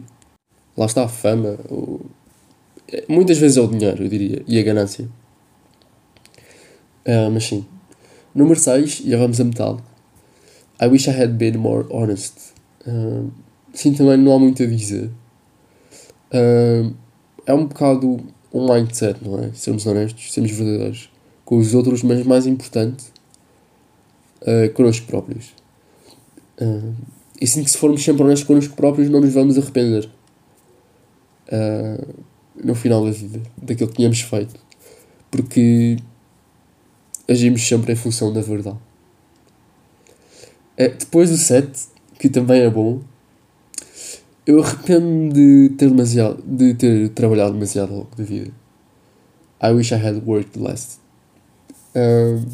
Lá 0.78 0.86
está, 0.86 1.06
a 1.06 1.08
fama. 1.08 1.58
Ou... 1.70 2.06
Muitas 3.08 3.38
vezes 3.38 3.58
é 3.58 3.62
o 3.62 3.68
dinheiro, 3.68 4.04
eu 4.04 4.10
diria, 4.10 4.44
e 4.48 4.60
a 4.60 4.64
ganância. 4.64 5.06
Uh, 7.06 7.32
mas 7.32 7.46
sim. 7.46 7.66
Número 8.34 8.60
6, 8.60 9.04
já 9.06 9.18
vamos 9.18 9.40
a 9.40 9.44
metade. 9.44 9.84
I 10.82 10.88
wish 10.88 11.08
I 11.08 11.14
had 11.14 11.38
been 11.38 11.58
more 11.58 11.86
honest. 11.90 12.34
Sim, 13.74 13.94
também 13.94 14.18
não 14.18 14.36
há 14.36 14.40
muito 14.40 14.64
a 14.64 14.66
dizer. 14.66 15.10
É 17.46 17.54
um 17.54 17.66
bocado 17.68 18.20
um 18.54 18.72
mindset, 18.72 19.18
não 19.24 19.40
é? 19.40 19.52
Sermos 19.54 19.86
honestos, 19.86 20.32
sermos 20.32 20.52
verdadeiros 20.52 21.10
com 21.44 21.58
os 21.58 21.74
outros, 21.74 22.04
mas 22.04 22.24
mais 22.26 22.46
importante, 22.46 23.06
uh, 24.42 24.72
connosco 24.74 25.08
próprios. 25.08 25.54
E 27.42 27.48
sinto 27.48 27.66
que 27.66 27.72
se 27.72 27.78
formos 27.78 28.04
sempre 28.04 28.24
honestos 28.24 28.48
connosco 28.48 28.76
próprios, 28.76 29.10
não 29.10 29.20
nos 29.20 29.34
vamos 29.34 29.58
arrepender 29.58 30.10
uh, 31.48 32.24
no 32.64 32.76
final 32.76 33.04
da 33.04 33.12
vida 33.12 33.42
daquilo 33.62 33.90
que 33.90 33.98
tínhamos 33.98 34.22
feito, 34.22 34.56
porque 35.30 35.98
agimos 37.28 37.66
sempre 37.68 37.94
em 37.94 37.96
função 37.96 38.32
da 38.34 38.42
verdade. 38.42 38.78
Uh, 40.78 40.96
depois 40.98 41.30
do 41.30 41.38
7, 41.38 41.88
que 42.20 42.30
também 42.30 42.62
é 42.62 42.70
bom, 42.70 43.02
eu 44.46 44.62
arrependo 44.62 45.34
de 45.34 45.70
ter 45.78 45.90
demasiado, 45.90 46.44
de 46.46 46.74
ter 46.74 47.10
trabalhado 47.10 47.54
demasiado 47.54 47.92
ao 47.92 47.98
longo 48.00 48.16
da 48.16 48.24
vida. 48.24 48.52
I 49.62 49.72
wish 49.72 49.94
I 49.94 49.98
had 49.98 50.22
worked 50.26 50.60
less. 50.60 51.00
Uh, 51.96 52.46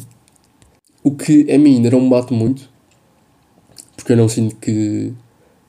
o 1.02 1.10
que 1.12 1.50
a 1.50 1.58
mim 1.58 1.76
ainda 1.76 1.90
não 1.90 2.02
me 2.02 2.10
bate 2.10 2.32
muito, 2.32 2.68
porque 3.96 4.12
eu 4.12 4.16
não 4.16 4.28
sinto 4.28 4.56
que 4.56 5.12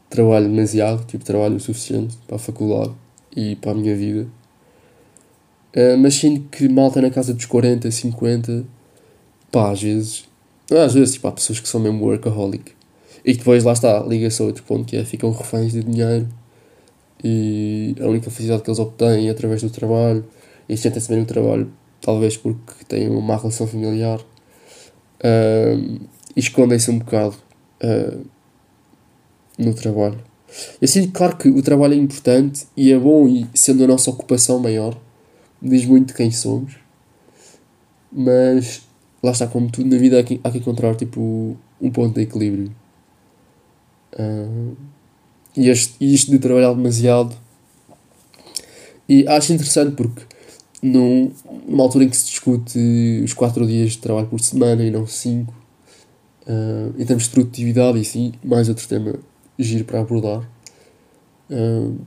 trabalho 0.10 0.48
demasiado, 0.50 1.06
tipo, 1.06 1.24
trabalho 1.24 1.56
o 1.56 1.60
suficiente 1.60 2.18
para 2.28 2.36
a 2.36 2.40
faculdade 2.40 2.94
e 3.36 3.56
para 3.56 3.72
a 3.72 3.74
minha 3.76 3.96
vida. 3.96 4.28
Uh, 5.76 5.98
mas 5.98 6.16
sinto 6.16 6.50
que 6.50 6.68
malta 6.68 7.02
na 7.02 7.10
casa 7.10 7.34
dos 7.34 7.46
40, 7.46 7.90
50, 7.90 8.66
pá, 9.52 9.72
às 9.72 9.82
vezes, 9.82 10.26
às 10.72 10.94
vezes, 10.94 11.14
tipo, 11.14 11.28
há 11.28 11.32
pessoas 11.32 11.60
que 11.60 11.68
são 11.68 11.80
mesmo 11.80 12.04
workaholic. 12.06 12.72
E 13.24 13.34
depois, 13.34 13.64
lá 13.64 13.74
está, 13.74 14.00
liga-se 14.00 14.42
a 14.42 14.46
outro 14.46 14.64
ponto 14.64 14.86
que 14.86 14.98
é, 14.98 15.06
ficam 15.06 15.32
reféns 15.32 15.72
de 15.74 15.84
dinheiro. 15.84 16.28
E 17.24 17.96
a 18.00 18.06
única 18.08 18.32
felicidade 18.32 18.64
que 18.64 18.70
eles 18.70 18.80
obtêm 18.80 19.28
é 19.28 19.32
através 19.32 19.62
do 19.62 19.70
trabalho. 19.70 20.26
E 20.68 20.76
sentem-se 20.78 21.10
bem 21.10 21.20
no 21.20 21.26
trabalho, 21.26 21.72
talvez 22.00 22.38
porque 22.38 22.86
têm 22.88 23.10
uma 23.10 23.22
má 23.22 23.36
relação 23.38 23.68
familiar. 23.68 24.20
Uh, 25.20 26.00
e 26.36 26.40
escondem-se 26.40 26.90
um 26.90 27.00
bocado 27.00 27.36
uh, 27.84 28.26
no 29.58 29.74
trabalho. 29.74 30.20
Sinto, 30.84 31.12
claro, 31.14 31.38
que 31.38 31.50
o 31.50 31.62
trabalho 31.62 31.94
é 31.94 31.98
importante 31.98 32.66
e 32.76 32.92
é 32.92 32.98
bom, 32.98 33.28
e 33.28 33.48
sendo 33.54 33.84
a 33.84 33.88
nossa 33.88 34.10
ocupação 34.10 34.60
maior, 34.60 34.98
diz 35.62 35.86
muito 35.86 36.08
de 36.08 36.14
quem 36.14 36.32
somos, 36.32 36.76
mas 38.12 38.82
lá 39.24 39.32
está, 39.32 39.48
como 39.48 39.70
tudo 39.70 39.90
na 39.90 39.98
vida, 39.98 40.20
há 40.20 40.24
que, 40.24 40.40
há 40.44 40.50
que 40.50 40.58
encontrar 40.58 40.96
tipo, 40.96 41.58
um 41.80 41.92
ponto 41.92 42.16
de 42.16 42.22
equilíbrio. 42.22 42.72
Uh, 44.14 44.76
e, 45.56 45.70
este, 45.70 45.96
isto 46.00 46.32
de 46.32 46.40
trabalhar 46.40 46.74
demasiado. 46.74 47.36
E 49.08 49.28
acho 49.28 49.54
interessante 49.54 49.96
porque 49.96 50.24
num, 50.82 51.32
numa 51.68 51.84
altura 51.84 52.06
em 52.06 52.10
que 52.10 52.18
se 52.18 52.26
discute 52.26 53.22
os 53.24 53.34
4 53.34 53.66
dias 53.68 53.92
de 53.92 53.98
trabalho 54.00 54.28
por 54.28 54.40
semana 54.40 54.84
e 54.84 54.90
não 54.90 55.06
5, 55.06 55.54
uh, 56.48 56.94
em 56.98 57.06
termos 57.06 57.26
de 57.26 57.30
produtividade 57.30 58.00
e 58.00 58.06
sim, 58.06 58.34
mais 58.44 58.70
outro 58.70 58.88
tema 58.88 59.16
giro 59.60 59.86
para 59.86 60.00
abordar. 60.00 60.50
Uh, 61.50 62.00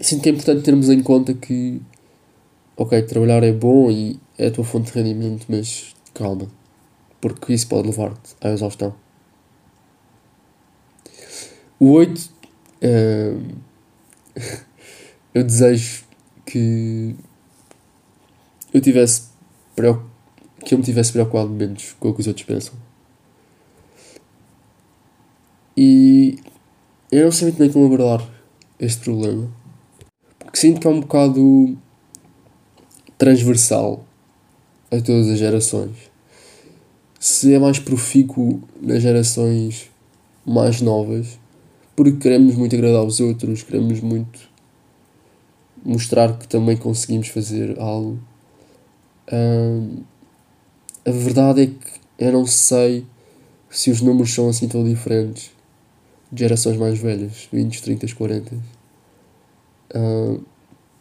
sinto 0.00 0.22
que 0.22 0.28
é 0.28 0.32
importante 0.32 0.62
termos 0.62 0.90
em 0.90 1.00
conta 1.02 1.32
que, 1.32 1.80
ok, 2.76 3.00
trabalhar 3.02 3.42
é 3.42 3.52
bom 3.52 3.90
e 3.90 4.18
é 4.36 4.48
a 4.48 4.50
tua 4.50 4.64
fonte 4.64 4.92
de 4.92 4.98
rendimento, 4.98 5.46
mas 5.48 5.94
calma, 6.18 6.48
porque 7.20 7.52
isso 7.52 7.68
pode 7.68 7.88
levar-te 7.88 8.34
à 8.40 8.50
exaustão. 8.50 8.94
O 11.80 11.92
8, 11.92 12.18
uh, 12.18 13.56
eu 15.34 15.44
desejo 15.44 16.04
que 16.44 17.14
eu 18.72 18.80
tivesse 18.80 19.28
que 20.64 20.74
eu 20.74 20.78
me 20.78 20.84
tivesse 20.84 21.12
preocupado 21.12 21.50
menos 21.50 21.94
com 22.00 22.08
o 22.08 22.14
que 22.14 22.20
os 22.20 22.26
outros 22.26 22.44
pensam. 22.44 22.74
E 25.76 26.40
eu 27.12 27.26
não 27.26 27.32
sei 27.32 27.46
muito 27.48 27.58
bem 27.58 27.70
como 27.70 27.86
abordar 27.86 28.28
este 28.80 29.04
problema. 29.04 29.48
Porque 30.38 30.58
sinto 30.58 30.80
que 30.80 30.86
é 30.88 30.90
um 30.90 31.00
bocado 31.00 31.78
transversal 33.16 34.04
a 34.90 35.00
todas 35.00 35.28
as 35.28 35.38
gerações. 35.38 36.07
Se 37.18 37.54
é 37.54 37.58
mais 37.58 37.78
profícuo 37.78 38.62
nas 38.80 39.02
gerações 39.02 39.90
mais 40.46 40.80
novas, 40.80 41.38
porque 41.96 42.18
queremos 42.18 42.54
muito 42.54 42.74
agradar 42.74 43.04
os 43.04 43.20
outros, 43.20 43.62
queremos 43.62 44.00
muito 44.00 44.48
mostrar 45.84 46.36
que 46.38 46.46
também 46.46 46.76
conseguimos 46.76 47.28
fazer 47.28 47.78
algo 47.80 48.18
a 51.06 51.10
verdade 51.10 51.62
é 51.62 51.66
que 51.66 52.00
eu 52.18 52.32
não 52.32 52.46
sei 52.46 53.06
se 53.70 53.90
os 53.90 54.00
números 54.00 54.32
são 54.32 54.48
assim 54.48 54.66
tão 54.66 54.82
diferentes 54.82 55.50
de 56.32 56.40
gerações 56.40 56.76
mais 56.76 56.98
velhas, 56.98 57.48
20, 57.52 57.82
30, 57.82 58.14
40. 58.14 58.54
Uh, 59.94 60.44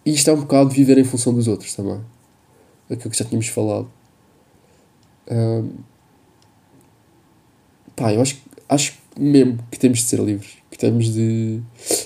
e 0.05 0.13
isto 0.13 0.29
é 0.29 0.33
um 0.33 0.41
bocado 0.41 0.69
viver 0.69 0.97
em 0.97 1.03
função 1.03 1.33
dos 1.33 1.47
outros 1.47 1.73
também. 1.73 1.99
Aquilo 2.89 3.09
que 3.09 3.17
já 3.17 3.25
tínhamos 3.25 3.47
falado. 3.47 3.89
Uh, 5.27 5.69
pá, 7.97 8.13
eu 8.13 8.21
acho, 8.21 8.37
acho 8.69 8.93
mesmo 9.19 9.59
que 9.69 9.77
temos 9.77 9.99
de 9.99 10.05
ser 10.05 10.21
livres. 10.21 10.51
Que 10.71 10.77
temos 10.77 11.13
de. 11.13 11.59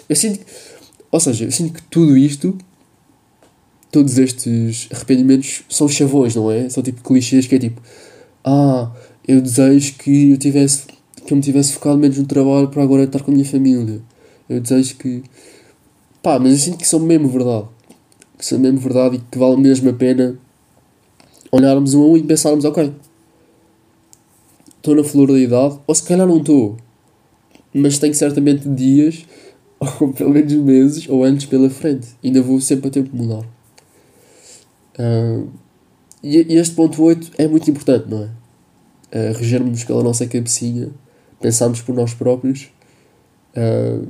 Eu 0.09 0.15
sinto. 0.15 0.43
Ou 1.11 1.19
seja, 1.19 1.45
eu 1.45 1.51
sinto 1.51 1.73
que 1.73 1.83
tudo 1.83 2.17
isto 2.17 2.57
todos 3.91 4.17
estes 4.17 4.87
arrependimentos 4.91 5.63
são 5.69 5.87
chavões, 5.87 6.33
não 6.35 6.49
é? 6.49 6.69
São 6.69 6.81
tipo 6.81 7.03
clichês 7.03 7.45
que 7.45 7.55
é 7.55 7.59
tipo, 7.59 7.81
ah, 8.43 8.89
eu 9.27 9.41
desejo 9.41 9.95
que 9.95 10.31
eu 10.31 10.37
tivesse 10.37 10.83
que 11.25 11.33
eu 11.33 11.37
me 11.37 11.43
tivesse 11.43 11.73
focado 11.73 11.97
menos 11.99 12.17
no 12.17 12.25
trabalho 12.25 12.67
para 12.69 12.81
agora 12.81 13.03
estar 13.03 13.21
com 13.21 13.29
a 13.29 13.33
minha 13.33 13.45
família. 13.45 14.01
Eu 14.49 14.59
desejo 14.59 14.95
que. 14.95 15.23
Pá, 16.23 16.39
mas 16.39 16.53
eu 16.53 16.59
sinto 16.59 16.77
que 16.77 16.87
são 16.87 16.99
mesmo 16.99 17.27
verdade. 17.27 17.67
Que 18.37 18.45
são 18.45 18.57
mesmo 18.57 18.79
verdade 18.79 19.17
e 19.17 19.19
que 19.19 19.37
vale 19.37 19.57
mesmo 19.57 19.89
a 19.89 19.93
pena 19.93 20.35
olharmos 21.51 21.93
um 21.93 22.01
a 22.01 22.05
um 22.07 22.17
e 22.17 22.23
pensarmos, 22.23 22.65
ok, 22.65 22.91
estou 24.81 24.95
na 24.95 25.03
flor 25.03 25.27
da 25.27 25.39
idade, 25.39 25.79
ou 25.85 25.95
se 25.95 26.03
calhar 26.03 26.27
não 26.27 26.37
estou, 26.37 26.75
mas 27.73 27.99
tenho 27.99 28.13
certamente 28.13 28.67
dias, 28.67 29.25
ou 29.79 30.11
pelo 30.11 30.31
menos 30.31 30.51
meses, 30.53 31.07
ou 31.07 31.23
anos 31.23 31.45
pela 31.45 31.69
frente. 31.69 32.07
Ainda 32.23 32.41
vou 32.41 32.59
sempre 32.59 32.87
a 32.87 32.91
tempo 32.91 33.09
de 33.09 33.15
mudar. 33.15 33.45
Uh, 34.99 35.47
e, 36.23 36.37
este 36.55 36.75
ponto 36.75 37.01
8 37.01 37.31
é 37.37 37.47
muito 37.47 37.69
importante, 37.69 38.09
não 38.09 38.23
é? 38.23 38.25
Uh, 39.13 39.37
Regermos-nos 39.37 39.83
pela 39.83 40.03
nossa 40.03 40.25
cabecinha, 40.25 40.89
pensarmos 41.39 41.81
por 41.81 41.93
nós 41.95 42.13
próprios, 42.13 42.71
uh, 43.55 44.07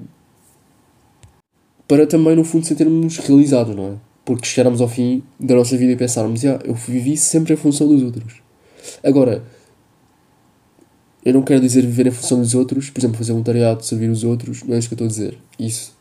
para 1.88 2.08
também, 2.08 2.36
no 2.36 2.46
fundo, 2.46 2.66
sentirmos 2.66 3.18
realizados, 3.18 3.76
não 3.76 3.88
é? 3.88 3.94
Porque 4.24 4.46
chegarmos 4.46 4.80
ao 4.80 4.88
fim 4.88 5.22
da 5.38 5.56
nossa 5.56 5.76
vida 5.76 5.92
e 5.92 5.96
pensarmos, 5.98 6.46
ah, 6.46 6.60
eu 6.64 6.74
vivi 6.74 7.18
sempre 7.18 7.54
em 7.54 7.58
função 7.58 7.88
dos 7.88 8.02
outros. 8.02 8.36
Agora, 9.04 9.44
eu 11.24 11.34
não 11.34 11.42
quero 11.44 11.62
dizer 11.62 11.82
viver 11.82 12.08
em 12.08 12.12
função 12.12 12.40
dos 12.40 12.56
outros, 12.56 12.90
por 12.90 13.00
exemplo, 13.00 13.18
fazer 13.18 13.32
voluntariado, 13.32 13.86
servir 13.86 14.10
os 14.10 14.24
outros, 14.24 14.64
não 14.64 14.76
é 14.76 14.80
isso 14.80 14.88
que 14.88 14.94
eu 14.94 14.96
estou 14.96 15.06
a 15.06 15.10
dizer. 15.10 15.38
Isso 15.60 15.94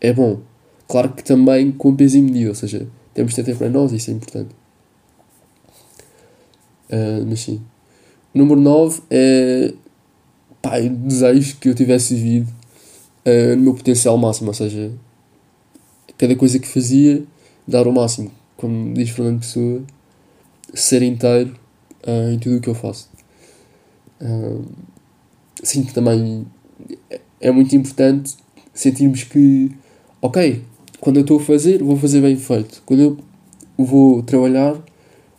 é 0.00 0.12
bom. 0.12 0.40
Claro 0.86 1.12
que 1.12 1.24
também 1.24 1.70
com 1.72 1.94
peso 1.94 2.18
e 2.18 2.22
medida, 2.22 2.50
ou 2.50 2.54
seja, 2.54 2.86
temos 3.14 3.32
de 3.32 3.36
ter 3.36 3.44
tempo 3.44 3.58
para 3.58 3.68
nós, 3.68 3.92
isso 3.92 4.10
é 4.10 4.14
importante. 4.14 4.54
Uh, 6.88 7.24
mas 7.28 7.40
sim. 7.40 7.60
Número 8.34 8.60
9 8.60 9.02
é. 9.10 9.72
Pá, 10.62 10.80
eu 10.80 10.90
desejo 10.90 11.56
que 11.56 11.68
eu 11.68 11.74
tivesse 11.74 12.14
vivido 12.14 12.48
uh, 13.24 13.56
no 13.56 13.62
meu 13.62 13.74
potencial 13.74 14.16
máximo, 14.18 14.48
ou 14.48 14.54
seja, 14.54 14.92
cada 16.18 16.36
coisa 16.36 16.58
que 16.58 16.68
fazia, 16.68 17.22
dar 17.66 17.86
o 17.86 17.92
máximo. 17.92 18.30
Como 18.56 18.92
diz 18.92 19.08
Fernando 19.10 19.40
Pessoa, 19.40 19.82
ser 20.74 21.02
inteiro 21.02 21.56
uh, 22.06 22.30
em 22.30 22.38
tudo 22.38 22.56
o 22.56 22.60
que 22.60 22.68
eu 22.68 22.74
faço. 22.74 23.08
Uh, 24.20 24.64
sinto 25.62 25.88
que 25.88 25.94
também 25.94 26.46
é 27.40 27.50
muito 27.50 27.74
importante 27.74 28.36
sentirmos 28.74 29.24
que, 29.24 29.70
ok, 30.20 30.62
quando 31.00 31.16
eu 31.16 31.22
estou 31.22 31.38
a 31.38 31.42
fazer, 31.42 31.82
vou 31.82 31.96
fazer 31.96 32.20
bem 32.20 32.36
feito. 32.36 32.82
Quando 32.84 33.00
eu 33.00 33.18
vou 33.78 34.22
trabalhar, 34.22 34.80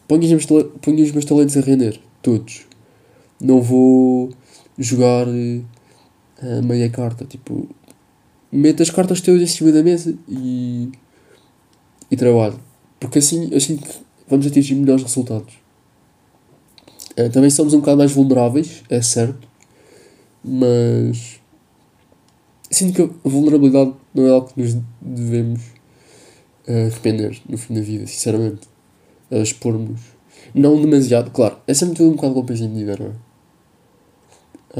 ponho 0.07 0.23
os 0.23 1.11
meus, 1.11 1.25
talentos 1.25 1.55
a 1.55 1.61
render, 1.61 1.99
todos. 2.21 2.65
Não 3.39 3.61
vou 3.61 4.31
jogar 4.77 5.27
uh, 5.27 6.63
meia 6.63 6.89
carta, 6.89 7.25
tipo, 7.25 7.69
meto 8.51 8.81
as 8.83 8.89
cartas 8.89 9.21
todas 9.21 9.41
em 9.41 9.47
cima 9.47 9.71
da 9.71 9.83
mesa 9.83 10.15
e, 10.27 10.89
e 12.09 12.17
trabalho. 12.17 12.59
Porque 12.99 13.19
assim 13.19 13.57
sinto 13.59 13.87
que 13.87 13.95
vamos 14.27 14.45
atingir 14.45 14.75
melhores 14.75 15.03
resultados. 15.03 15.60
Uh, 17.17 17.29
também 17.29 17.49
somos 17.49 17.73
um 17.73 17.79
bocado 17.79 17.97
mais 17.97 18.11
vulneráveis, 18.11 18.83
é 18.89 19.01
certo, 19.01 19.47
mas 20.43 21.39
sinto 22.69 22.95
que 22.95 23.01
a 23.01 23.29
vulnerabilidade 23.29 23.93
não 24.13 24.25
é 24.25 24.31
algo 24.31 24.47
que 24.47 24.61
nos 24.61 24.77
devemos 25.01 25.61
uh, 26.67 26.87
arrepender 26.87 27.39
no 27.47 27.57
fim 27.57 27.73
da 27.73 27.81
vida, 27.81 28.07
sinceramente. 28.07 28.61
Uh, 29.29 29.41
Expor-nos. 29.41 29.99
Não 30.53 30.81
demasiado, 30.81 31.31
claro, 31.31 31.57
é 31.67 31.73
sempre 31.73 31.95
tudo 31.95 32.11
um 32.11 32.15
bocado 32.15 32.33
com 32.33 32.45
peso 32.45 32.63
em 32.63 32.69
medida, 32.69 32.97
não 32.97 33.07
é? 33.07 33.31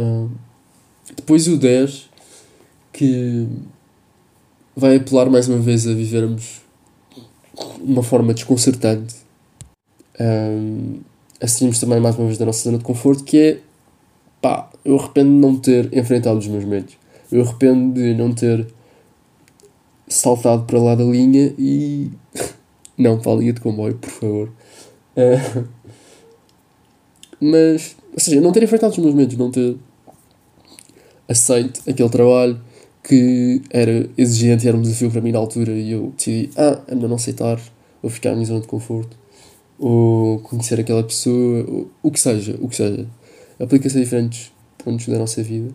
Uh, 0.02 0.32
depois 1.16 1.48
o 1.48 1.58
10, 1.58 2.10
que 2.94 3.48
vai 4.76 4.96
apelar 4.96 5.30
mais 5.30 5.48
uma 5.48 5.60
vez 5.60 5.86
a 5.88 5.94
vivermos 5.94 6.62
de 7.84 7.92
uma 7.92 8.04
forma 8.04 8.34
desconcertante. 8.34 9.16
Um, 10.20 11.02
a 11.42 11.48
sairmos 11.48 11.80
também 11.80 12.00
mais 12.00 12.16
uma 12.18 12.28
vez 12.28 12.38
da 12.38 12.46
nossa 12.46 12.64
zona 12.64 12.78
de 12.78 12.84
conforto, 12.84 13.24
que 13.24 13.38
é 13.38 13.60
pá, 14.42 14.70
eu 14.86 14.98
arrependo 14.98 15.32
de 15.32 15.38
não 15.38 15.56
ter 15.58 15.98
enfrentado 15.98 16.38
os 16.38 16.48
meus 16.48 16.64
medos. 16.64 16.96
Eu 17.32 17.42
arrependo 17.42 17.94
de 17.94 18.14
não 18.14 18.34
ter 18.34 18.68
saltado 20.08 20.64
para 20.64 20.80
lá 20.80 20.96
da 20.96 21.04
linha 21.04 21.54
e. 21.58 22.12
não, 22.98 23.20
para 23.20 23.32
a 23.32 23.36
linha 23.36 23.54
de 23.54 23.62
comboio, 23.62 23.96
por 23.96 24.10
favor. 24.10 24.52
Uh, 25.16 25.68
mas, 27.40 27.96
ou 28.14 28.20
seja, 28.20 28.40
não 28.40 28.52
ter 28.52 28.64
enfrentado 28.64 28.92
os 28.92 29.00
meus 29.00 29.16
medos, 29.16 29.36
não 29.36 29.50
ter 29.50 29.76
aceito 31.28 31.82
aquele 31.90 32.10
trabalho 32.10 32.62
que 33.04 33.62
era 33.72 34.08
exigente 34.16 34.68
era 34.68 34.78
um 34.78 34.82
desafio 34.82 35.10
para 35.10 35.22
mim 35.22 35.32
na 35.32 35.40
altura 35.40 35.72
e 35.72 35.92
eu 35.92 36.14
decidi, 36.16 36.52
ah, 36.56 36.80
é 36.88 36.94
melhor 36.94 37.08
não 37.08 37.16
aceitar, 37.16 37.60
ou 38.02 38.10
ficar 38.10 38.30
na 38.30 38.36
minha 38.36 38.48
zona 38.48 38.62
de 38.62 38.68
conforto, 38.68 39.18
ou 39.82 40.40
conhecer 40.42 40.80
aquela 40.80 41.02
pessoa, 41.02 41.88
o 42.04 42.12
que 42.12 42.20
seja, 42.20 42.56
o 42.62 42.70
que 42.70 42.76
seja. 42.76 43.08
Aplica-se 43.60 43.98
a 43.98 44.02
diferentes 44.02 44.52
pontos 44.78 45.08
da 45.08 45.18
nossa 45.18 45.42
vida. 45.42 45.74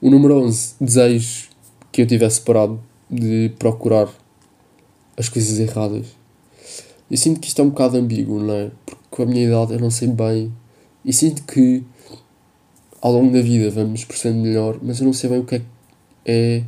O 0.00 0.08
número 0.08 0.38
11, 0.38 0.76
desejo 0.80 1.50
que 1.92 2.00
eu 2.00 2.06
tivesse 2.06 2.40
parado 2.40 2.80
de 3.10 3.52
procurar 3.58 4.08
as 5.14 5.28
coisas 5.28 5.58
erradas. 5.58 6.06
Eu 7.10 7.18
sinto 7.18 7.38
que 7.38 7.48
isto 7.48 7.60
é 7.60 7.64
um 7.64 7.68
bocado 7.68 7.98
ambíguo, 7.98 8.40
não 8.40 8.54
é? 8.54 8.70
Porque 8.86 9.02
com 9.10 9.22
a 9.24 9.26
minha 9.26 9.46
idade 9.46 9.74
eu 9.74 9.80
não 9.80 9.90
sei 9.90 10.08
bem. 10.08 10.50
E 11.04 11.12
sinto 11.12 11.42
que 11.42 11.84
ao 13.02 13.12
longo 13.12 13.30
da 13.30 13.42
vida 13.42 13.70
vamos 13.70 14.06
percebendo 14.06 14.40
melhor, 14.40 14.78
mas 14.80 15.00
eu 15.00 15.04
não 15.04 15.12
sei 15.12 15.28
bem 15.28 15.40
o 15.40 15.44
que 15.44 15.56
é, 15.56 15.62
é 16.24 16.64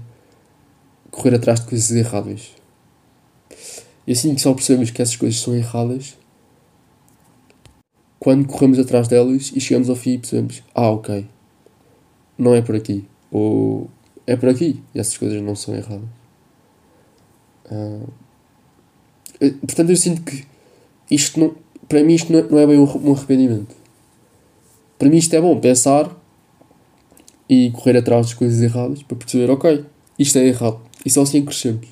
correr 1.10 1.36
atrás 1.36 1.60
de 1.60 1.66
coisas 1.66 1.90
erradas. 1.90 2.59
E 4.10 4.12
assim 4.12 4.34
que 4.34 4.40
só 4.40 4.52
percebemos 4.52 4.90
que 4.90 5.00
essas 5.00 5.14
coisas 5.14 5.38
são 5.38 5.54
erradas 5.54 6.18
quando 8.18 8.44
corremos 8.44 8.76
atrás 8.80 9.06
delas 9.06 9.52
e 9.54 9.60
chegamos 9.60 9.88
ao 9.88 9.94
fim 9.94 10.14
e 10.14 10.18
percebemos, 10.18 10.64
ah 10.74 10.90
ok, 10.90 11.28
não 12.36 12.52
é 12.52 12.60
por 12.60 12.74
aqui. 12.74 13.04
Ou 13.30 13.88
é 14.26 14.34
por 14.34 14.48
aqui 14.48 14.82
e 14.92 14.98
essas 14.98 15.16
coisas 15.16 15.40
não 15.40 15.54
são 15.54 15.76
erradas. 15.76 16.08
Uh, 17.70 18.08
portanto 19.64 19.90
eu 19.90 19.96
sinto 19.96 20.22
que 20.22 20.44
isto 21.08 21.38
não, 21.38 21.54
para 21.88 22.02
mim 22.02 22.14
isto 22.14 22.32
não 22.32 22.58
é, 22.58 22.62
é 22.64 22.66
bem 22.66 22.80
um 22.80 23.12
arrependimento. 23.12 23.76
Para 24.98 25.08
mim 25.08 25.18
isto 25.18 25.32
é 25.36 25.40
bom 25.40 25.60
pensar 25.60 26.10
e 27.48 27.70
correr 27.70 27.98
atrás 27.98 28.26
das 28.26 28.34
coisas 28.34 28.60
erradas 28.60 29.04
para 29.04 29.16
perceber, 29.16 29.52
ok, 29.52 29.86
isto 30.18 30.36
é 30.36 30.48
errado. 30.48 30.80
E 31.06 31.10
só 31.10 31.22
assim 31.22 31.44
crescemos. 31.44 31.86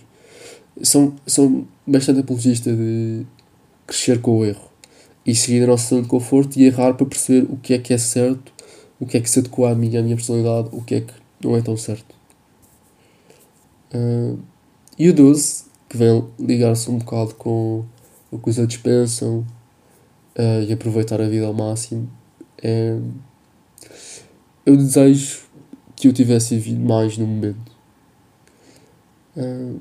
São, 0.83 1.15
são 1.25 1.65
bastante 1.89 2.21
apologista 2.21 2.75
de 2.75 3.27
crescer 3.87 4.21
com 4.21 4.39
o 4.39 4.45
erro 4.45 4.69
e 5.27 5.35
seguir 5.35 5.65
a 5.65 5.67
nossa 5.67 5.89
zona 5.89 6.03
de 6.03 6.09
conforto 6.09 6.59
e 6.59 6.65
errar 6.65 6.95
para 6.95 7.07
perceber 7.07 7.47
o 7.51 7.57
que 7.57 7.75
é 7.75 7.79
que 7.79 7.93
é 7.93 7.99
certo, 7.99 8.53
o 9.01 9.07
que 9.07 9.17
é 9.17 9.21
que 9.21 9.29
se 9.29 9.39
adequa 9.39 9.71
à 9.71 9.75
minha 9.75 10.03
personalidade, 10.17 10.69
o 10.73 10.83
que 10.83 10.95
é 10.97 11.01
que 11.03 11.13
não 11.43 11.57
é 11.57 11.61
tão 11.61 11.77
certo. 11.77 12.15
Uh, 13.95 14.39
e 14.99 15.09
o 15.09 15.15
12, 15.15 15.65
que 15.89 15.97
vem 15.97 16.25
ligar-se 16.39 16.91
um 16.91 16.99
bocado 16.99 17.35
com 17.35 17.85
o 18.31 18.39
que 18.39 18.51
os 18.51 18.59
outros 18.59 18.79
pensam 18.79 19.47
uh, 20.39 20.63
e 20.67 20.73
aproveitar 20.73 21.21
a 21.21 21.29
vida 21.29 21.47
ao 21.47 21.55
máximo, 21.55 22.11
é. 22.63 22.99
Eu 24.67 24.77
desejo 24.77 25.41
que 25.97 26.09
eu 26.09 26.13
tivesse 26.13 26.55
vivido 26.55 26.81
mais 26.81 27.17
no 27.17 27.27
momento. 27.27 27.73
Uh, 29.37 29.81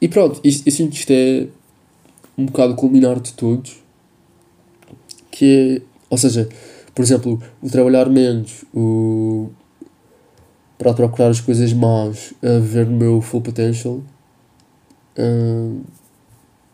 e 0.00 0.08
pronto, 0.08 0.40
eu 0.44 0.50
sinto 0.50 0.90
que 0.90 0.98
isto 0.98 1.10
é 1.10 1.46
um 2.36 2.46
bocado 2.46 2.74
o 2.74 2.76
culminar 2.76 3.20
de 3.20 3.32
todos. 3.32 3.82
Que 5.30 5.80
é, 5.80 5.82
ou 6.08 6.18
seja, 6.18 6.48
por 6.94 7.02
exemplo, 7.02 7.42
o 7.62 7.70
trabalhar 7.70 8.08
menos, 8.08 8.64
o 8.74 9.50
para 10.78 10.92
procurar 10.92 11.30
as 11.30 11.40
coisas 11.40 11.72
más, 11.72 12.34
a 12.42 12.58
ver 12.58 12.86
o 12.86 12.90
meu 12.90 13.22
full 13.22 13.40
potential. 13.40 14.02
Uh, 15.18 15.80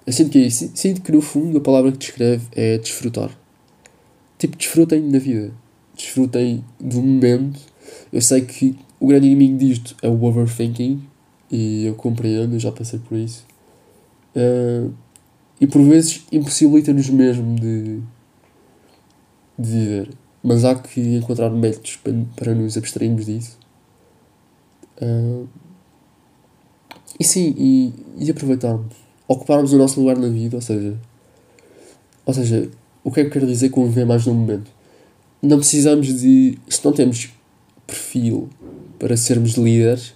eu 0.04 0.12
sinto 0.12 0.30
que 0.30 0.38
é 0.38 0.42
isso. 0.42 0.70
Sinto 0.74 1.02
que 1.02 1.12
no 1.12 1.20
fundo 1.20 1.58
a 1.58 1.60
palavra 1.60 1.92
que 1.92 1.98
descreve 1.98 2.44
é 2.50 2.78
desfrutar. 2.78 3.30
Tipo, 4.38 4.56
desfrutem 4.56 5.08
da 5.08 5.20
vida. 5.20 5.52
Desfrutem 5.94 6.64
do 6.80 7.00
momento 7.00 7.60
eu 8.12 8.20
sei 8.20 8.42
que 8.42 8.76
o 9.00 9.06
grande 9.06 9.26
inimigo 9.26 9.58
disto 9.58 9.96
é 10.02 10.08
o 10.08 10.22
overthinking 10.24 11.02
e 11.52 11.84
eu 11.84 11.94
compreendo, 11.94 12.58
já 12.58 12.72
passei 12.72 12.98
por 12.98 13.18
isso. 13.18 13.44
Uh, 14.34 14.90
e 15.60 15.66
por 15.66 15.82
vezes 15.82 16.24
impossibilita-nos 16.32 17.10
mesmo 17.10 17.54
de, 17.60 18.00
de 19.58 19.70
viver. 19.70 20.10
Mas 20.42 20.64
há 20.64 20.74
que 20.74 21.00
encontrar 21.16 21.50
métodos 21.50 21.96
para, 21.96 22.14
para 22.34 22.54
nos 22.54 22.76
abstrairmos 22.78 23.26
disso. 23.26 23.58
Uh, 25.00 25.46
e 27.20 27.24
sim, 27.24 27.54
e, 27.58 27.92
e 28.16 28.30
aproveitarmos. 28.30 28.96
Ocuparmos 29.28 29.72
o 29.74 29.78
nosso 29.78 30.00
lugar 30.00 30.16
na 30.16 30.28
vida, 30.28 30.56
ou 30.56 30.62
seja, 30.62 30.98
ou 32.24 32.32
seja, 32.32 32.70
o 33.04 33.10
que 33.10 33.20
é 33.20 33.22
que 33.24 33.28
eu 33.28 33.32
quero 33.32 33.46
dizer 33.46 33.68
com 33.68 33.84
viver 33.86 34.06
mais 34.06 34.26
no 34.26 34.34
momento? 34.34 34.70
Não 35.40 35.58
precisamos 35.58 36.06
de. 36.20 36.58
Se 36.68 36.84
não 36.84 36.92
temos 36.92 37.30
perfil 37.86 38.48
para 38.98 39.16
sermos 39.16 39.52
líderes 39.52 40.14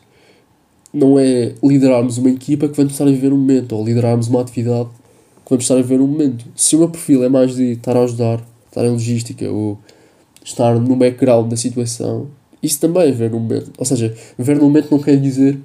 não 0.97 1.19
é 1.19 1.53
liderarmos 1.63 2.17
uma 2.17 2.31
equipa 2.31 2.69
que 2.69 2.77
vamos 2.77 2.93
estar 2.93 3.05
a 3.05 3.11
viver 3.11 3.31
um 3.31 3.37
momento 3.37 3.77
ou 3.77 3.85
liderarmos 3.85 4.29
uma 4.29 4.41
atividade 4.41 4.89
que 5.45 5.51
vamos 5.51 5.65
estar 5.65 5.75
a 5.75 5.83
viver 5.83 6.01
um 6.01 6.07
momento. 6.07 6.47
Se 6.57 6.75
o 6.75 6.79
meu 6.79 6.89
perfil 6.89 7.23
é 7.23 7.29
mais 7.29 7.55
de 7.55 7.73
estar 7.73 7.95
a 7.95 8.03
ajudar, 8.03 8.43
estar 8.67 8.83
em 8.83 8.89
logística 8.89 9.47
ou 9.51 9.79
estar 10.43 10.75
no 10.81 10.97
background 10.97 11.51
da 11.51 11.57
situação, 11.57 12.29
isso 12.63 12.81
também 12.81 13.11
é 13.11 13.13
ver 13.13 13.31
no 13.31 13.39
momento. 13.39 13.71
Ou 13.77 13.85
seja, 13.85 14.15
ver 14.39 14.57
no 14.57 14.63
momento 14.63 14.91
não 14.91 14.99
quer 14.99 15.21
dizer 15.21 15.59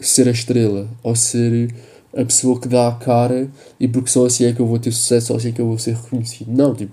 ser 0.00 0.26
a 0.26 0.32
estrela 0.32 0.88
ou 1.00 1.14
ser 1.14 1.72
a 2.12 2.24
pessoa 2.24 2.60
que 2.60 2.66
dá 2.66 2.88
a 2.88 2.92
cara 2.92 3.48
e 3.78 3.86
porque 3.86 4.10
só 4.10 4.26
assim 4.26 4.46
é 4.46 4.52
que 4.52 4.58
eu 4.58 4.66
vou 4.66 4.80
ter 4.80 4.90
sucesso, 4.90 5.28
só 5.28 5.36
assim 5.36 5.50
é 5.50 5.52
que 5.52 5.60
eu 5.60 5.66
vou 5.66 5.78
ser 5.78 5.94
reconhecido. 5.94 6.50
Não, 6.50 6.74
tipo, 6.74 6.92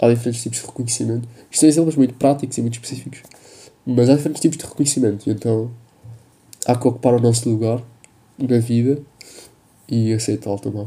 há 0.00 0.08
diferentes 0.08 0.42
tipos 0.42 0.60
de 0.60 0.66
reconhecimento. 0.66 1.28
Isto 1.50 1.60
são 1.60 1.68
exemplos 1.68 1.96
muito 1.96 2.14
práticos 2.14 2.56
e 2.56 2.62
muito 2.62 2.74
específicos. 2.74 3.20
Mas 3.84 4.08
há 4.08 4.14
diferentes 4.14 4.40
tipos 4.40 4.56
de 4.56 4.64
reconhecimento, 4.64 5.30
então 5.30 5.70
há 6.68 6.76
que 6.76 6.86
ocupar 6.86 7.14
o 7.14 7.20
nosso 7.20 7.48
lugar 7.48 7.82
na 8.38 8.58
vida 8.58 9.00
e 9.88 10.12
aceitá-lo 10.12 10.58
também. 10.58 10.86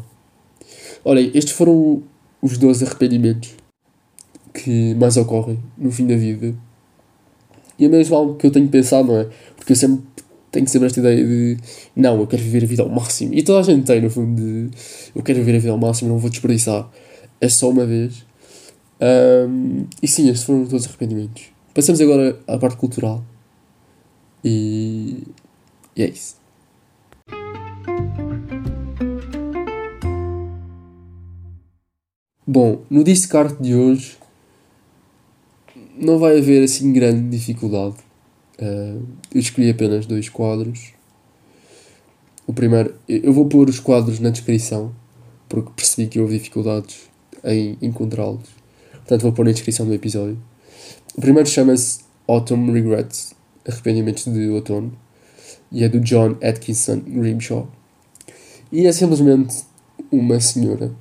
Olhem, 1.04 1.32
estes 1.34 1.54
foram 1.54 2.04
os 2.41 2.58
12 2.58 2.86
arrependimentos 2.86 3.56
que 4.54 4.94
mais 4.96 5.17
ocorrem 5.17 5.60
no 5.78 5.91
fim 5.91 6.06
da 6.06 6.15
vida. 6.15 6.54
E 7.80 7.86
é 7.86 7.89
mesmo 7.89 8.15
algo 8.15 8.36
que 8.36 8.46
eu 8.46 8.52
tenho 8.52 8.67
pensado, 8.67 9.08
não 9.08 9.17
é? 9.17 9.28
Porque 9.56 9.72
eu 9.72 9.76
sempre 9.76 10.04
tenho 10.52 10.67
sempre 10.67 10.88
esta 10.88 11.00
ideia 11.00 11.26
de 11.26 11.58
não, 11.96 12.20
eu 12.20 12.28
quero 12.28 12.44
viver 12.44 12.63
a 12.63 12.67
vida 12.67 12.84
ao 12.84 12.89
máximo. 12.89 13.34
E 13.34 13.41
toda 13.41 13.60
a 13.60 13.63
gente 13.63 13.86
tem, 13.86 14.02
no 14.02 14.10
fundo, 14.10 14.36
de 14.39 14.70
eu 15.15 15.24
quero 15.24 15.39
viver 15.39 15.56
a 15.56 15.60
vida 15.60 15.72
ao 15.72 15.78
máximo, 15.80 16.10
não 16.10 16.20
vou 16.20 16.30
desperdiçar. 16.30 16.88
É 17.39 17.50
só 17.50 17.70
uma 17.70 17.86
vez. 17.86 18.24
Um, 19.02 19.88
e 20.02 20.08
sim, 20.08 20.30
estes 20.30 20.44
foram 20.44 20.65
todos 20.65 20.84
os 20.84 20.89
arrependimentos. 20.89 21.46
Passamos 21.74 22.00
agora 22.02 22.38
à 22.48 22.58
parte 22.58 22.78
cultural. 22.78 23.24
E, 24.44 25.24
e 26.02 26.06
é 26.06 26.10
isso. 26.10 26.36
Bom, 32.46 32.84
no 32.90 33.04
Discard 33.04 33.62
de 33.62 33.76
hoje 33.76 34.18
não 35.96 36.18
vai 36.18 36.40
haver 36.40 36.64
assim 36.64 36.92
grande 36.92 37.30
dificuldade. 37.30 37.96
Uh, 38.60 39.06
eu 39.34 39.40
escolhi 39.40 39.70
apenas 39.70 40.06
dois 40.06 40.28
quadros. 40.28 40.94
O 42.46 42.54
primeiro, 42.54 42.96
eu 43.08 43.32
vou 43.32 43.48
pôr 43.48 43.70
os 43.70 43.80
quadros 43.80 44.20
na 44.20 44.30
descrição, 44.30 44.94
porque 45.48 45.72
percebi 45.76 46.10
que 46.10 46.20
houve 46.20 46.38
dificuldades 46.38 47.10
em 47.44 47.78
encontrá-los. 47.82 48.50
Portanto, 48.92 49.22
vou 49.22 49.32
pôr 49.32 49.46
na 49.46 49.52
descrição 49.52 49.86
do 49.86 49.94
episódio. 49.94 50.38
O 51.16 51.22
primeiro 51.22 51.48
chama-se 51.48 52.02
Autumn 52.28 52.72
Regrets 52.72 53.34
Arrependimentos 53.66 54.26
de 54.26 54.50
Outono 54.50 54.92
e 55.72 55.84
é 55.84 55.90
do 55.90 56.00
John 56.00 56.36
Atkinson 56.44 57.00
Grimshaw. 57.00 57.68
E 58.72 58.86
é 58.86 58.92
simplesmente 58.92 59.64
uma 60.12 60.40
senhora 60.40 60.92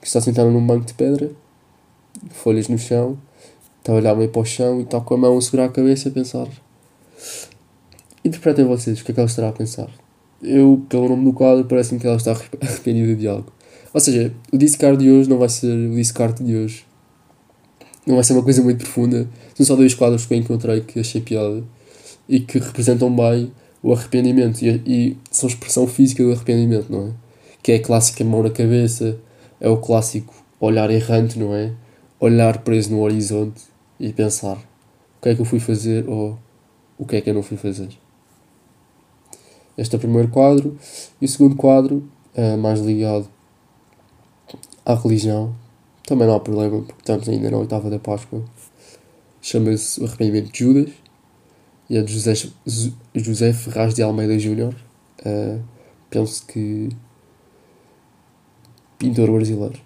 que 0.00 0.06
está 0.06 0.20
sentada 0.20 0.48
num 0.50 0.64
banco 0.64 0.86
de 0.86 0.94
pedra, 0.94 1.30
folhas 2.30 2.68
no 2.68 2.78
chão, 2.78 3.18
está 3.78 3.92
a 3.92 3.96
olhar 3.96 4.14
meio 4.14 4.30
para 4.30 4.42
o 4.42 4.44
chão 4.44 4.80
e 4.80 4.82
está 4.84 5.00
com 5.00 5.14
a 5.14 5.16
mão 5.16 5.36
a 5.36 5.40
segurar 5.40 5.64
a 5.66 5.68
cabeça 5.68 6.08
a 6.08 6.12
pensar. 6.12 6.46
Interpretem 8.24 8.64
vocês 8.64 9.00
o 9.00 9.04
que 9.04 9.10
é 9.10 9.14
que 9.14 9.20
ela 9.20 9.28
estará 9.28 9.48
a 9.48 9.52
pensar. 9.52 9.88
Eu, 10.42 10.84
pelo 10.88 11.08
nome 11.08 11.24
do 11.24 11.32
quadro, 11.32 11.64
parece-me 11.64 12.00
que 12.00 12.06
ela 12.06 12.16
está 12.16 12.32
arrependida 12.60 13.14
de 13.14 13.26
algo. 13.26 13.52
Ou 13.92 14.00
seja, 14.00 14.32
o 14.52 14.58
discard 14.58 15.02
de 15.02 15.10
hoje 15.10 15.28
não 15.28 15.38
vai 15.38 15.48
ser 15.48 15.72
o 15.72 15.94
discard 15.94 16.42
de 16.42 16.54
hoje. 16.54 16.86
Não 18.06 18.14
vai 18.14 18.24
ser 18.24 18.34
uma 18.34 18.42
coisa 18.42 18.62
muito 18.62 18.78
profunda. 18.84 19.28
São 19.54 19.66
só 19.66 19.76
dois 19.76 19.94
quadros 19.94 20.26
que 20.26 20.34
eu 20.34 20.38
encontrei 20.38 20.80
que 20.80 21.00
achei 21.00 21.20
piada 21.20 21.64
e 22.28 22.40
que 22.40 22.58
representam 22.58 23.14
bem 23.14 23.52
o 23.82 23.92
arrependimento 23.92 24.62
e, 24.62 24.82
e 24.86 25.16
são 25.30 25.48
expressão 25.48 25.86
física 25.86 26.22
do 26.22 26.32
arrependimento, 26.32 26.90
não 26.90 27.08
é? 27.08 27.12
Que 27.62 27.72
é 27.72 27.74
a 27.76 27.82
clássica 27.82 28.24
mão 28.24 28.42
na 28.42 28.50
cabeça, 28.50 29.18
é 29.60 29.68
o 29.68 29.76
clássico 29.76 30.34
olhar 30.60 30.90
errante, 30.90 31.38
não 31.38 31.54
é? 31.54 31.72
Olhar 32.20 32.58
preso 32.58 32.90
no 32.90 33.00
horizonte 33.00 33.62
e 33.98 34.12
pensar 34.12 34.56
o 34.56 35.22
que 35.22 35.28
é 35.30 35.34
que 35.34 35.40
eu 35.40 35.44
fui 35.44 35.60
fazer 35.60 36.08
ou 36.08 36.38
o 36.96 37.06
que 37.06 37.16
é 37.16 37.20
que 37.20 37.30
eu 37.30 37.34
não 37.34 37.42
fui 37.42 37.56
fazer. 37.56 37.88
Este 39.76 39.94
é 39.94 39.96
o 39.96 40.00
primeiro 40.00 40.28
quadro. 40.28 40.76
E 41.20 41.24
o 41.24 41.28
segundo 41.28 41.54
quadro, 41.54 42.08
é 42.34 42.56
mais 42.56 42.80
ligado 42.80 43.28
à 44.84 44.94
religião. 44.94 45.54
Também 46.04 46.26
não 46.26 46.34
há 46.34 46.40
problema, 46.40 46.82
porque 46.82 47.00
estamos 47.00 47.28
ainda 47.28 47.50
na 47.50 47.58
oitava 47.58 47.88
da 47.88 47.98
Páscoa. 47.98 48.42
Chama-se 49.40 50.00
O 50.00 50.06
Arrependimento 50.06 50.52
de 50.52 50.58
Judas. 50.58 50.90
E 51.88 51.96
é 51.96 52.02
de 52.02 52.12
José, 52.12 52.34
José 53.14 53.52
Ferraz 53.52 53.94
de 53.94 54.02
Almeida 54.02 54.38
Júnior. 54.38 54.74
Uh, 55.24 55.62
penso 56.10 56.46
que 56.46 56.90
pintor 58.98 59.30
brasileiro. 59.30 59.80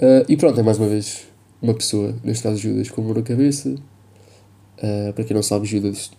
Uh, 0.00 0.24
e 0.28 0.36
pronto, 0.36 0.58
é 0.60 0.62
mais 0.62 0.78
uma 0.78 0.88
vez 0.88 1.26
uma 1.62 1.72
pessoa, 1.72 2.14
neste 2.22 2.42
caso 2.42 2.58
Judas, 2.58 2.90
com 2.90 3.00
uma 3.00 3.14
na 3.14 3.22
cabeça. 3.22 3.70
Uh, 3.70 5.12
para 5.14 5.24
quem 5.24 5.34
não 5.34 5.42
sabe, 5.42 5.64
Judas 5.64 6.10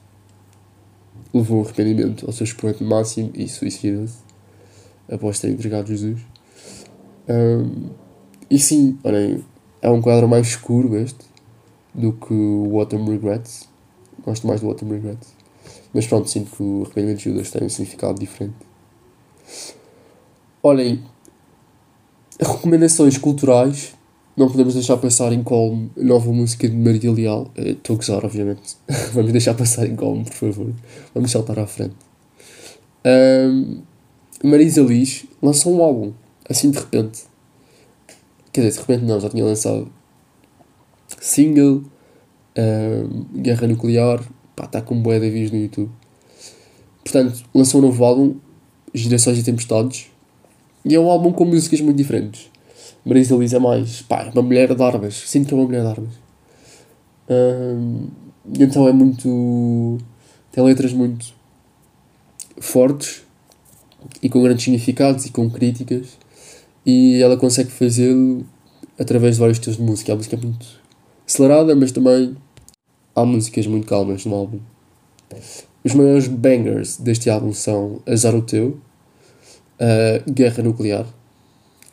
levou 1.33 1.61
o 1.61 1.65
arrependimento 1.65 2.25
ao 2.25 2.31
seu 2.31 2.45
expoente 2.45 2.83
máximo 2.83 3.31
e 3.35 3.47
suicida-se 3.47 4.17
após 5.11 5.39
ter 5.39 5.49
entregado 5.49 5.87
Jesus. 5.87 6.19
Um, 7.27 7.89
e 8.49 8.57
sim, 8.57 8.97
olhem, 9.03 9.43
é 9.81 9.89
um 9.89 10.01
quadro 10.01 10.27
mais 10.27 10.47
escuro 10.47 10.95
este 10.95 11.25
do 11.93 12.13
que 12.13 12.33
o 12.33 12.79
Autumn 12.79 13.09
Regrets. 13.09 13.67
Gosto 14.25 14.47
mais 14.47 14.59
do 14.61 14.67
Autumn 14.67 14.91
Regrets. 14.91 15.33
Mas 15.93 16.07
pronto, 16.07 16.29
sinto 16.29 16.55
que 16.55 16.63
o 16.63 16.83
arrependimento 16.83 17.17
de 17.19 17.23
Judas 17.25 17.51
tem 17.51 17.63
um 17.63 17.69
significado 17.69 18.19
diferente. 18.19 18.55
Olhem, 20.61 21.03
recomendações 22.39 23.17
culturais. 23.17 23.93
Não 24.35 24.49
podemos 24.49 24.73
deixar 24.73 24.97
passar 24.97 25.31
em 25.31 25.41
colmo 25.41 25.89
a 25.97 26.03
nova 26.03 26.29
música 26.33 26.67
de 26.67 26.75
Maria 26.75 27.11
Leal. 27.11 27.49
Eh, 27.55 27.69
estou 27.69 27.93
a 27.93 27.97
gozar, 27.97 28.25
obviamente. 28.25 28.75
Vamos 29.13 29.31
deixar 29.31 29.53
passar 29.53 29.85
em 29.87 29.95
colmo, 29.95 30.25
por 30.25 30.33
favor. 30.33 30.73
Vamos 31.13 31.31
saltar 31.31 31.57
à 31.59 31.67
frente. 31.67 31.95
Um, 33.05 33.81
Marisa 34.43 34.81
Liz 34.81 35.25
lançou 35.41 35.77
um 35.77 35.83
álbum, 35.83 36.11
assim 36.49 36.71
de 36.71 36.79
repente. 36.79 37.23
Quer 38.51 38.61
dizer, 38.61 38.73
de 38.73 38.79
repente 38.79 39.05
não, 39.05 39.19
já 39.19 39.29
tinha 39.29 39.45
lançado 39.45 39.87
single, 41.21 41.83
um, 42.57 43.41
Guerra 43.41 43.67
Nuclear, 43.67 44.23
está 44.63 44.81
com 44.81 45.01
boé 45.01 45.19
de 45.19 45.29
vídeos 45.29 45.51
no 45.51 45.57
YouTube. 45.57 45.91
Portanto, 47.03 47.43
lançou 47.53 47.81
um 47.81 47.85
novo 47.85 48.03
álbum, 48.03 48.35
Gerações 48.93 49.37
e 49.37 49.43
Tempestades, 49.43 50.09
e 50.83 50.95
é 50.95 50.99
um 50.99 51.09
álbum 51.09 51.31
com 51.31 51.45
músicas 51.45 51.81
muito 51.81 51.97
diferentes. 51.97 52.49
Marisa 53.05 53.35
Liz 53.35 53.53
é 53.53 53.59
mais, 53.59 54.01
pá, 54.01 54.29
uma 54.33 54.41
mulher 54.41 54.73
de 54.73 54.81
armas. 54.81 55.15
Sinto 55.15 55.47
que 55.47 55.53
é 55.53 55.57
uma 55.57 55.65
mulher 55.65 55.81
de 55.81 55.87
armas. 55.87 56.13
Um, 57.29 58.07
então 58.59 58.87
é 58.87 58.91
muito. 58.91 59.97
tem 60.51 60.63
letras 60.63 60.93
muito 60.93 61.33
fortes 62.59 63.23
e 64.21 64.29
com 64.29 64.41
grandes 64.41 64.63
significados 64.63 65.25
e 65.25 65.31
com 65.31 65.49
críticas. 65.49 66.17
E 66.85 67.21
ela 67.21 67.37
consegue 67.37 67.71
fazê-lo 67.71 68.45
através 68.99 69.35
de 69.35 69.39
vários 69.39 69.57
estilos 69.57 69.77
de 69.77 69.83
música. 69.83 70.13
A 70.13 70.15
música 70.15 70.35
é 70.35 70.39
muito 70.39 70.65
acelerada, 71.27 71.75
mas 71.75 71.91
também 71.91 72.35
há 73.15 73.25
músicas 73.25 73.65
muito 73.65 73.87
calmas 73.87 74.25
no 74.25 74.35
álbum. 74.35 74.59
Os 75.83 75.93
maiores 75.93 76.27
bangers 76.27 76.97
deste 76.97 77.29
álbum 77.29 77.53
são 77.53 78.01
Azar 78.05 78.35
o 78.35 78.41
Teu, 78.41 78.79
Guerra 80.29 80.63
Nuclear, 80.63 81.05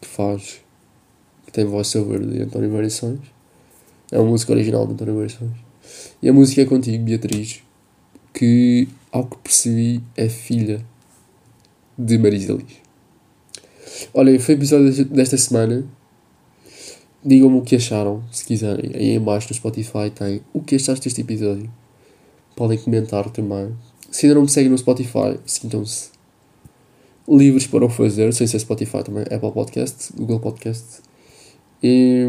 que 0.00 0.08
faz. 0.08 0.60
que 1.46 1.52
tem 1.52 1.64
voice-over 1.64 2.20
de 2.20 2.42
António 2.42 2.70
Variações. 2.70 3.20
É 4.10 4.18
uma 4.18 4.30
música 4.30 4.52
original 4.52 4.86
de 4.86 4.94
António 4.94 5.14
Variações. 5.14 5.52
E 6.22 6.28
a 6.28 6.32
música 6.32 6.62
é 6.62 6.64
contigo, 6.64 7.04
Beatriz, 7.04 7.62
que, 8.32 8.88
ao 9.10 9.26
que 9.26 9.36
percebi, 9.38 10.02
é 10.16 10.28
filha 10.28 10.84
de 11.98 12.18
Marisa 12.18 12.54
Liz. 12.54 12.82
Olhem, 14.14 14.38
foi 14.38 14.54
o 14.54 14.58
episódio 14.58 15.04
desta 15.06 15.36
semana. 15.36 15.84
Digam-me 17.24 17.58
o 17.58 17.62
que 17.62 17.76
acharam, 17.76 18.22
se 18.32 18.44
quiserem. 18.44 18.90
Aí 18.94 19.14
embaixo 19.14 19.48
no 19.50 19.54
Spotify 19.54 20.10
tem 20.14 20.40
o 20.52 20.60
que 20.60 20.76
achaste 20.76 21.04
deste 21.04 21.20
episódio. 21.20 21.70
Podem 22.56 22.78
comentar 22.78 23.30
também. 23.30 23.74
Se 24.10 24.26
ainda 24.26 24.34
não 24.34 24.42
me 24.42 24.48
seguem 24.48 24.70
no 24.70 24.76
Spotify, 24.76 25.38
sintam-se 25.46 26.10
livres 27.28 27.66
para 27.66 27.84
o 27.84 27.88
fazer, 27.88 28.32
sem 28.32 28.46
ser 28.46 28.58
Spotify 28.58 29.02
também, 29.02 29.22
Apple 29.22 29.52
Podcast, 29.52 30.12
Google 30.14 30.40
Podcast. 30.40 31.00
E 31.82 32.26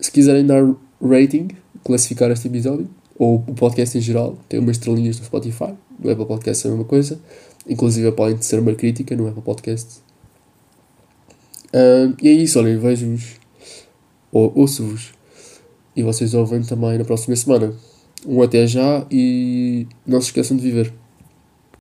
se 0.00 0.10
quiserem 0.10 0.46
dar 0.46 0.62
rating, 1.00 1.48
classificar 1.82 2.30
este 2.30 2.48
episódio, 2.48 2.88
ou 3.18 3.36
o 3.36 3.54
podcast 3.54 3.96
em 3.96 4.00
geral, 4.00 4.36
tem 4.48 4.60
umas 4.60 4.76
estrelinhas 4.76 5.18
no 5.18 5.24
Spotify, 5.24 5.74
no 5.98 6.10
Apple 6.10 6.26
Podcast 6.26 6.66
é 6.66 6.70
a 6.70 6.72
mesma 6.72 6.86
coisa, 6.86 7.20
inclusive 7.68 8.10
podem 8.12 8.40
ser 8.40 8.58
uma 8.58 8.74
crítica 8.74 9.16
no 9.16 9.28
Apple 9.28 9.42
Podcast. 9.42 10.00
Uh, 11.72 12.14
e 12.22 12.28
é 12.28 12.32
isso, 12.32 12.58
olhem, 12.58 12.78
vejo-vos, 12.78 13.40
ou 14.34 14.52
ouço-vos, 14.56 15.14
e 15.94 16.02
vocês 16.02 16.34
ouvem 16.34 16.60
também 16.62 16.98
na 16.98 17.04
próxima 17.04 17.36
semana. 17.36 17.72
Um 18.26 18.42
até 18.42 18.66
já 18.66 19.06
e 19.10 19.86
não 20.04 20.20
se 20.20 20.26
esqueçam 20.26 20.56
de 20.56 20.62
viver. 20.62 20.92